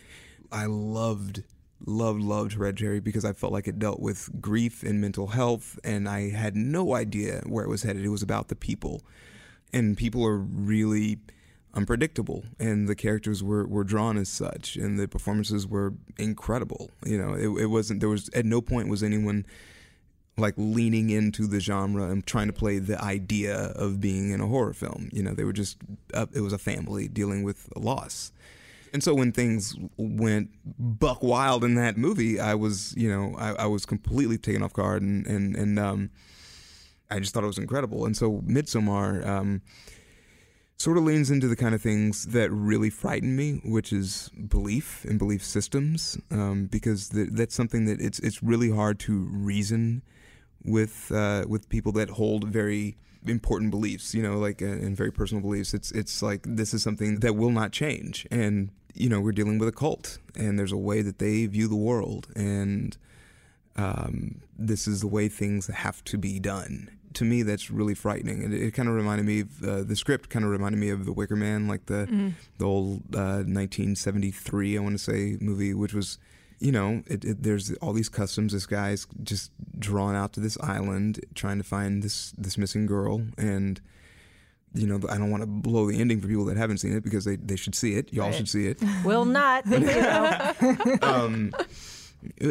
[0.52, 1.42] I loved,
[1.86, 6.06] loved, loved Hereditary because I felt like it dealt with grief and mental health, and
[6.06, 8.04] I had no idea where it was headed.
[8.04, 9.02] It was about the people,
[9.72, 11.18] and people are really
[11.72, 16.90] unpredictable, and the characters were, were drawn as such, and the performances were incredible.
[17.06, 19.46] You know, it, it wasn't there was at no point was anyone
[20.38, 24.46] like leaning into the genre and trying to play the idea of being in a
[24.46, 25.08] horror film.
[25.12, 25.78] You know, they were just
[26.14, 28.32] uh, it was a family dealing with a loss.
[28.92, 33.64] And so when things went buck wild in that movie, I was, you know, I,
[33.64, 36.10] I was completely taken off guard, and and and um,
[37.10, 38.06] I just thought it was incredible.
[38.06, 39.62] And so Midsommar um,
[40.78, 45.04] sort of leans into the kind of things that really frighten me, which is belief
[45.04, 50.02] and belief systems, um, because th- that's something that it's it's really hard to reason
[50.64, 52.96] with uh, with people that hold very
[53.26, 55.74] important beliefs, you know, like uh, and very personal beliefs.
[55.74, 59.58] It's it's like this is something that will not change, and you know we're dealing
[59.58, 62.96] with a cult, and there's a way that they view the world, and
[63.76, 66.90] um, this is the way things have to be done.
[67.14, 69.96] To me, that's really frightening, and it, it kind of reminded me of uh, the
[69.96, 70.28] script.
[70.30, 74.80] Kind of reminded me of The Wicker Man, like the the old uh, 1973, I
[74.80, 76.18] want to say, movie, which was
[76.60, 78.52] you know, it, it, there's all these customs.
[78.52, 83.22] This guy's just drawn out to this island trying to find this this missing girl,
[83.36, 83.80] and
[84.74, 87.02] you know, I don't want to blow the ending for people that haven't seen it
[87.02, 88.12] because they, they should see it.
[88.12, 88.34] Y'all Right.
[88.34, 88.82] should see it.
[89.04, 89.64] Will not.
[91.02, 91.52] Um,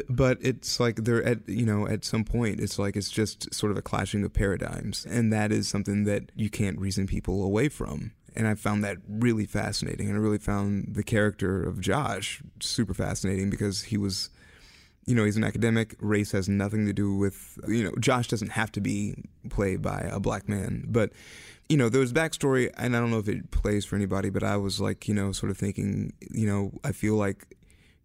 [0.09, 3.69] but it's like they're at you know at some point it's like it's just sort
[3.71, 7.67] of a clashing of paradigms and that is something that you can't reason people away
[7.67, 12.41] from and i found that really fascinating and i really found the character of josh
[12.61, 14.29] super fascinating because he was
[15.05, 18.51] you know he's an academic race has nothing to do with you know josh doesn't
[18.51, 19.15] have to be
[19.49, 21.11] played by a black man but
[21.67, 24.43] you know there was backstory and i don't know if it plays for anybody but
[24.43, 27.57] i was like you know sort of thinking you know i feel like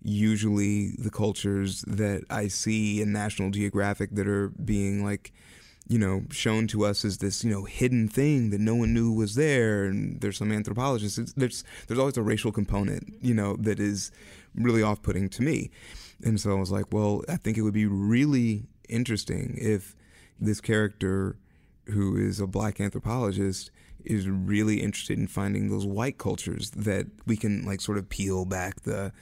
[0.04, 5.32] usually the cultures that I see in National Geographic that are being like,
[5.92, 9.12] you know, shown to us as this, you know, hidden thing that no one knew
[9.12, 11.18] was there, and there's some anthropologists.
[11.18, 14.10] It's, there's there's always a racial component, you know, that is
[14.54, 15.70] really off-putting to me,
[16.24, 19.94] and so I was like, well, I think it would be really interesting if
[20.40, 21.36] this character,
[21.88, 23.70] who is a black anthropologist,
[24.02, 28.46] is really interested in finding those white cultures that we can like sort of peel
[28.46, 29.12] back the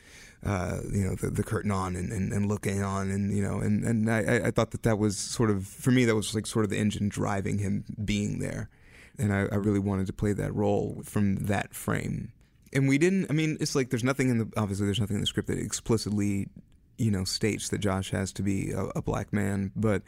[0.45, 3.59] uh, you know the, the curtain on and, and, and looking on and you know
[3.59, 6.47] and, and I, I thought that that was sort of for me that was like
[6.47, 8.71] sort of the engine driving him being there.
[9.19, 12.33] And I, I really wanted to play that role from that frame.
[12.73, 15.21] And we didn't I mean it's like there's nothing in the obviously there's nothing in
[15.21, 16.49] the script that explicitly
[16.97, 19.73] you know states that Josh has to be a, a black man.
[19.77, 20.03] But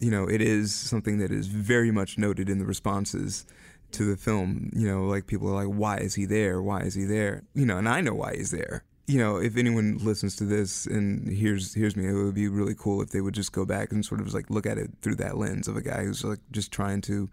[0.00, 3.44] you know it is something that is very much noted in the responses
[3.92, 4.70] to the film.
[4.74, 6.62] You know like people are like why is he there?
[6.62, 7.42] Why is he there?
[7.54, 10.86] You know and I know why he's there you know, if anyone listens to this
[10.86, 13.92] and hears hears me, it would be really cool if they would just go back
[13.92, 16.40] and sort of like look at it through that lens of a guy who's like
[16.50, 17.30] just trying to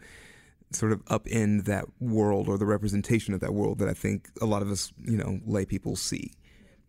[0.71, 4.45] sort of upend that world or the representation of that world that I think a
[4.45, 6.34] lot of us, you know, lay people see,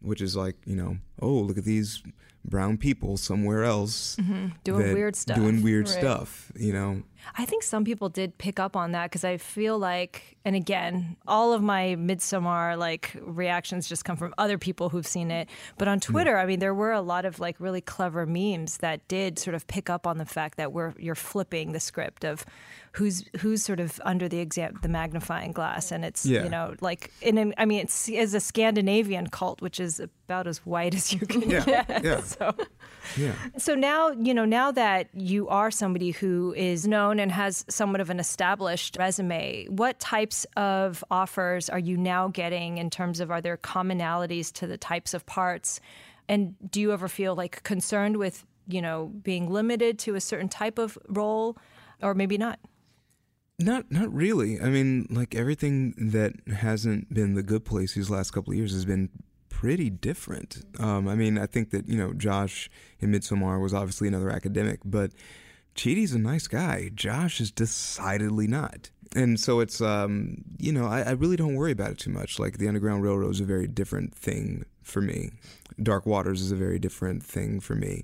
[0.04, 2.02] which is like, you know, oh, look at these
[2.44, 4.48] brown people somewhere else mm-hmm.
[4.64, 5.36] Doing weird stuff.
[5.36, 5.98] doing weird Right.
[5.98, 7.02] stuff, you know.
[7.38, 11.16] I think some people did pick up on that because I feel like, and again,
[11.26, 15.48] all of my Midsommar like reactions just come from other people who've seen it.
[15.78, 16.12] But on hmm.
[16.12, 19.54] Twitter, I mean, there were a lot of like really clever memes that did sort
[19.54, 22.44] of pick up on the fact that we're you're flipping the script of
[22.94, 26.44] who's who's sort of under the exam the magnifying glass, and it's Yeah.
[26.44, 30.46] you know like in an, I mean, it's is a Scandinavian cult, which is about
[30.46, 32.04] as white as you can Yeah, get.
[32.04, 32.20] yeah.
[32.34, 32.54] So.
[33.18, 33.32] Yeah.
[33.58, 38.00] So now, you know, now that you are somebody who is known and has somewhat
[38.00, 43.30] of an established resume, what types of offers are you now getting in terms of
[43.30, 45.80] are there commonalities to the types of parts?
[46.28, 50.48] And do you ever feel like concerned with, you know, being limited to a certain
[50.48, 51.58] type of role
[52.00, 52.58] or maybe not?
[53.58, 54.60] Not not really.
[54.60, 58.72] I mean, like everything that hasn't been the good place these last couple of years
[58.72, 59.10] has been
[59.48, 60.64] pretty different.
[60.80, 64.80] Um, I mean, I think that you know Josh in Midsommar was obviously another academic,
[64.84, 65.12] but
[65.76, 66.90] Chidi's a nice guy.
[66.94, 68.90] Josh is decidedly not.
[69.14, 72.40] And so it's um, you know I, I really don't worry about it too much.
[72.40, 75.30] Like the Underground Railroad is a very different thing for me.
[75.80, 78.02] Dark Waters is a very different thing for me.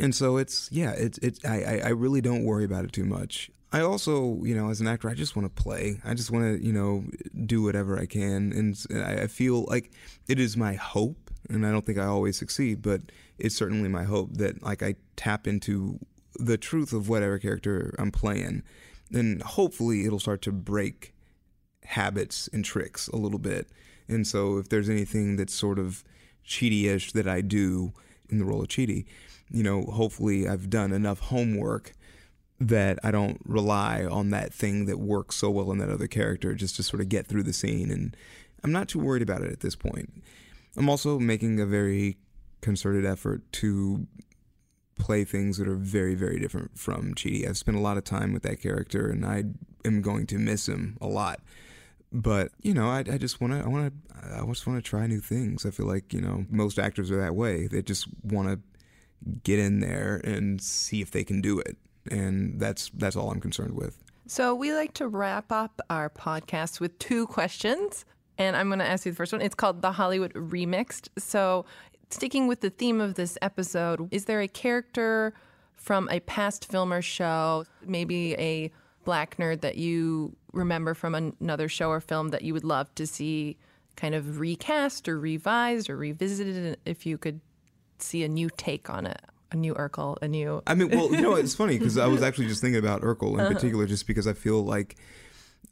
[0.00, 3.04] And so it's yeah, it's it's I, I I really don't worry about it too
[3.04, 3.50] much.
[3.70, 6.00] I also, you know, as an actor, I just want to play.
[6.04, 7.04] I just want to, you know,
[7.44, 9.92] do whatever I can, and I feel like
[10.26, 13.02] it is my hope, and I don't think I always succeed, but
[13.38, 15.98] it's certainly my hope that like I tap into
[16.36, 18.62] the truth of whatever character I'm playing,
[19.10, 21.14] then hopefully it'll start to break
[21.84, 23.68] habits and tricks a little bit.
[24.08, 26.04] And so if there's anything that's sort of
[26.46, 27.92] Chidi-ish that I do
[28.30, 29.04] in the role of cheaty,
[29.50, 31.94] you know, hopefully I've done enough homework
[32.60, 36.54] that I don't rely on that thing that works so well in that other character
[36.54, 37.90] just to sort of get through the scene.
[37.90, 38.16] And
[38.64, 40.22] I'm not too worried about it at this point.
[40.76, 42.16] I'm also making a very
[42.60, 44.06] concerted effort to
[44.98, 47.48] play things that are very, very different from Chidi.
[47.48, 49.44] I've spent a lot of time with that character, and I
[49.84, 51.40] am going to miss him a lot.
[52.10, 54.88] But you know, I, I just want to, I want to, I just want to
[54.88, 55.64] try new things.
[55.64, 57.66] I feel like you know, most actors are that way.
[57.66, 58.60] They just want to
[59.44, 61.76] get in there and see if they can do it,
[62.10, 64.02] and that's that's all I'm concerned with.
[64.26, 68.04] So we like to wrap up our podcast with two questions.
[68.36, 69.40] And I'm going to ask you the first one.
[69.40, 71.08] It's called The Hollywood Remixed.
[71.18, 71.64] So,
[72.10, 75.34] sticking with the theme of this episode, is there a character
[75.74, 78.70] from a past film or show, maybe a
[79.04, 83.06] black nerd that you remember from another show or film that you would love to
[83.06, 83.56] see
[83.96, 87.40] kind of recast or revised or revisited if you could
[87.98, 89.22] see a new take on it?
[89.50, 90.62] A new Urkel, a new.
[90.66, 93.34] I mean, well, you know, it's funny because I was actually just thinking about Urkel
[93.34, 93.54] in uh-huh.
[93.54, 94.96] particular, just because I feel like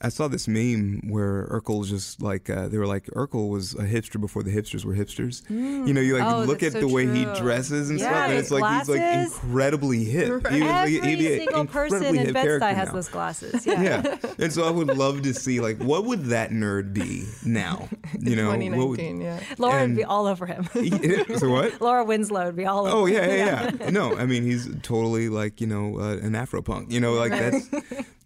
[0.01, 3.83] I saw this meme where Urkel just like uh, they were like Urkel was a
[3.85, 5.43] hipster before the hipsters were hipsters.
[5.49, 8.07] You know, you like Oh, look at that's the so way he dresses and Yeah,
[8.11, 10.47] stuff, and it's like he's like incredibly hip.
[10.49, 12.95] He was, like, Every be an single person in Bed-Stuy has now.
[12.95, 13.67] those glasses.
[13.67, 13.83] Yeah.
[13.83, 17.89] Yeah, and so I would love to see like what would that nerd be now?
[18.21, 19.41] You know, what would, yeah.
[19.59, 20.69] Laura And- would be all over him.
[21.39, 21.81] so what?
[21.81, 23.15] Laura Winslow would be all over Oh him.
[23.15, 23.91] yeah, yeah, yeah.
[23.91, 26.93] No, I mean he's totally like you know uh, an Afro punk.
[26.93, 27.69] You know, like that's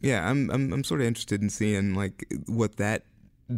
[0.01, 0.29] yeah.
[0.29, 3.05] I'm I'm I'm sort of interested in seeing like what that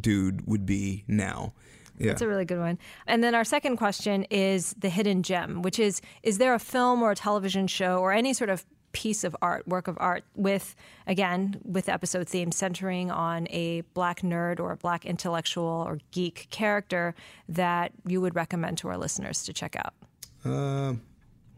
[0.00, 1.52] dude would be now.
[1.98, 2.08] Yeah.
[2.08, 2.78] That's a really good one.
[3.06, 7.02] And then our second question is the hidden gem, which is is there a film
[7.02, 10.74] or a television show or any sort of piece of art, work of art with
[11.06, 15.98] again, with the episode theme centering on a black nerd or a black intellectual or
[16.10, 17.14] geek character
[17.48, 19.94] that you would recommend to our listeners to check out?
[20.44, 21.02] Um,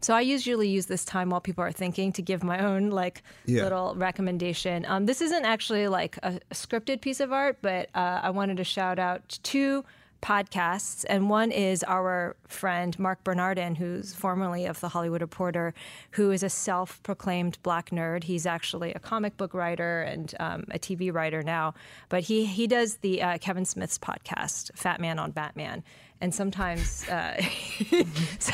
[0.05, 3.23] So I usually use this time while people are thinking to give my own like
[3.47, 3.63] Yeah.
[3.63, 4.85] little recommendation.
[4.85, 8.57] Um, this isn't actually like a, a scripted piece of art, but uh, I wanted
[8.57, 9.83] to shout out two
[10.21, 15.73] podcasts, and one is our friend Marc Bernardin, who's formerly of the Hollywood Reporter,
[16.11, 18.25] who is a self-proclaimed black nerd.
[18.25, 21.73] He's actually a comic book writer and um, a TV writer now,
[22.09, 25.83] but he he does the uh, Kevin Smith's podcast, Fat Man on Batman.
[26.21, 27.35] And sometimes uh,
[27.91, 28.49] It's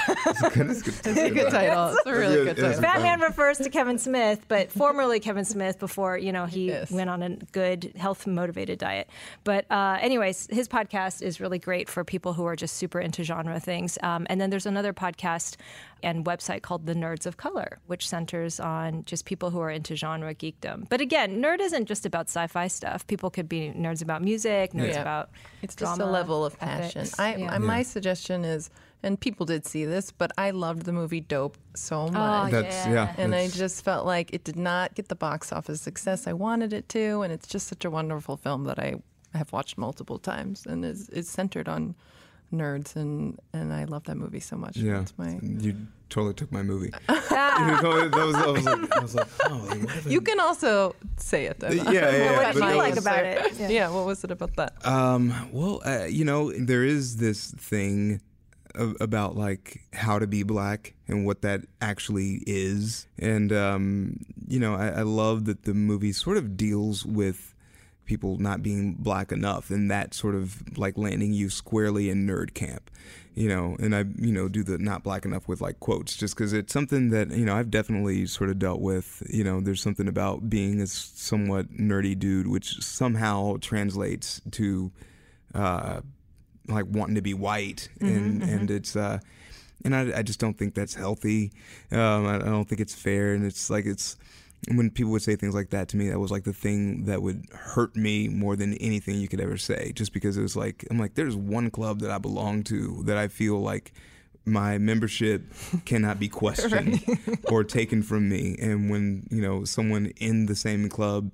[1.05, 1.89] a good title.
[1.89, 2.63] It's a really good it is.
[2.63, 2.81] title.
[2.81, 6.91] Batman refers to Kevin Smith, but formerly Kevin Smith before you know he Yes.
[6.91, 9.09] went on a good health motivated diet.
[9.43, 13.23] But uh, anyways, his podcast is really great for people who are just super into
[13.23, 13.97] genre things.
[14.01, 15.55] Um, and then there's another podcast
[16.03, 19.95] and website called The Nerds of Color, which centers on just people who are into
[19.95, 20.87] genre geekdom.
[20.89, 23.05] But again, nerd isn't just about sci-fi stuff.
[23.07, 25.01] People could be nerds about music, nerds Yeah.
[25.01, 25.29] about
[25.61, 27.01] It's just a level of passion.
[27.01, 27.19] ethics.
[27.19, 27.53] I, Yeah.
[27.53, 28.69] I my suggestion is,
[29.03, 32.51] and people did see this, but I loved the movie Dope so Oh, much.
[32.51, 33.13] That's yeah.
[33.17, 36.71] and I just felt like it did not get the box office success I wanted
[36.73, 38.95] it to, and it's just such a wonderful film that I
[39.33, 41.95] have watched multiple times, and is it's centered on
[42.51, 44.77] nerds, and and I love that movie so much.
[44.77, 45.01] yeah.
[45.01, 45.75] It's my, You
[46.09, 46.91] totally took my movie.
[47.09, 50.21] You totally- that was, I was like, I was like, oh, like, what I- you
[50.21, 51.59] can also say it.
[51.59, 51.77] Then.
[51.77, 53.53] Yeah, yeah, yeah, What did you like was- about it?
[53.59, 53.69] Yeah.
[53.69, 53.89] Yeah.
[53.89, 54.85] what was it about that?
[54.85, 58.21] Um, well, uh, you know, there is this thing
[59.01, 63.05] about like how to be black and what that actually is.
[63.19, 67.50] And, um, you know, I, I love that the movie sort of deals with
[68.11, 72.53] people not being black enough and that sort of like landing you squarely in nerd
[72.53, 72.91] camp.
[73.33, 76.35] You know, and I, you know, do the not black enough with like quotes just
[76.35, 79.23] because it's something that, you know, I've definitely sort of dealt with.
[79.29, 84.91] You know, there's something about being a somewhat nerdy dude, which somehow translates to,
[85.55, 86.01] uh,
[86.67, 89.19] like wanting to be white, and and it's uh,
[89.85, 91.53] and I, I just don't think that's healthy.
[91.89, 94.17] Um, I, I don't think it's fair, and it's like it's
[94.67, 97.21] when people would say things like that to me, that was like the thing that
[97.21, 99.91] would hurt me more than anything you could ever say.
[99.93, 103.17] Just because it was like I'm like, there's one club that I belong to that
[103.17, 103.93] I feel like
[104.45, 105.43] my membership
[105.85, 107.03] cannot be questioned
[107.49, 108.55] or taken from me.
[108.61, 111.31] And when you know someone in the same club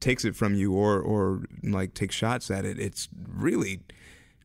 [0.00, 3.80] takes it from you or or like takes shots at it, it's really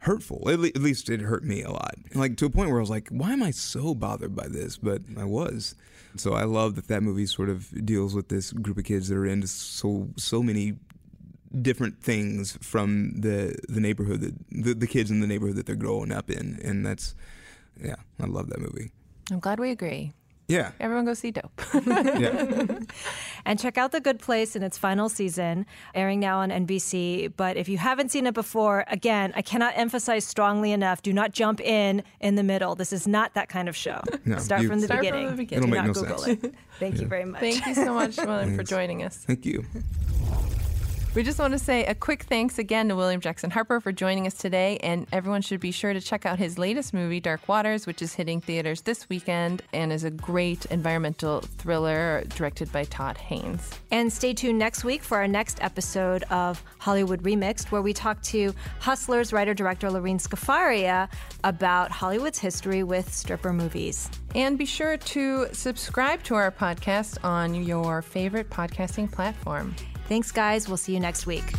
[0.02, 0.50] hurtful.
[0.50, 1.96] At, le- at least it hurt me a lot.
[2.14, 4.78] Like to a point where I was like, why am I so bothered by this?
[4.78, 5.76] But I was.
[6.16, 9.18] So I love that that movie sort of deals with this group of kids that
[9.18, 10.74] are into so so many
[11.62, 15.76] different things from the the neighborhood that the, the kids in the neighborhood that they're
[15.76, 17.14] growing up in and that's
[17.78, 18.90] yeah i love that movie
[19.32, 20.14] I'm glad we agree.
[20.52, 21.62] Yeah Everyone go see Dope.
[21.86, 22.78] yeah
[23.46, 27.34] And check out The Good Place in its final season, airing now on NBC.
[27.36, 31.32] But if you haven't seen it before, again, I cannot emphasize strongly enough do not
[31.32, 32.76] jump in in the middle.
[32.76, 34.00] This is not that kind of show.
[34.26, 35.30] No, Start from the Start from beginning.
[35.32, 35.70] the beginning.
[35.70, 36.44] Do It'll make not no Google sense.
[36.44, 36.54] it.
[36.80, 37.40] Thank you very much.
[37.42, 39.18] Thank you so much, William, for joining us.
[39.18, 39.66] thank you
[41.14, 44.28] We just want to say a quick thanks again to William Jackson Harper for joining
[44.28, 44.78] us today.
[44.78, 48.14] And everyone should be sure to check out his latest movie, Dark Waters, which is
[48.14, 53.72] hitting theaters this weekend and is a great environmental thriller directed by Todd Haynes.
[53.92, 58.22] And stay tuned next week for our next episode of Hollywood Remixed, where we talk
[58.24, 61.12] to Hustlers writer director Lorene Scafaria
[61.44, 64.10] about Hollywood's history with stripper movies.
[64.34, 69.76] And be sure to subscribe to our podcast on your favorite podcasting platform.
[70.12, 70.68] Thanks, guys.
[70.68, 71.54] We'll see you next week.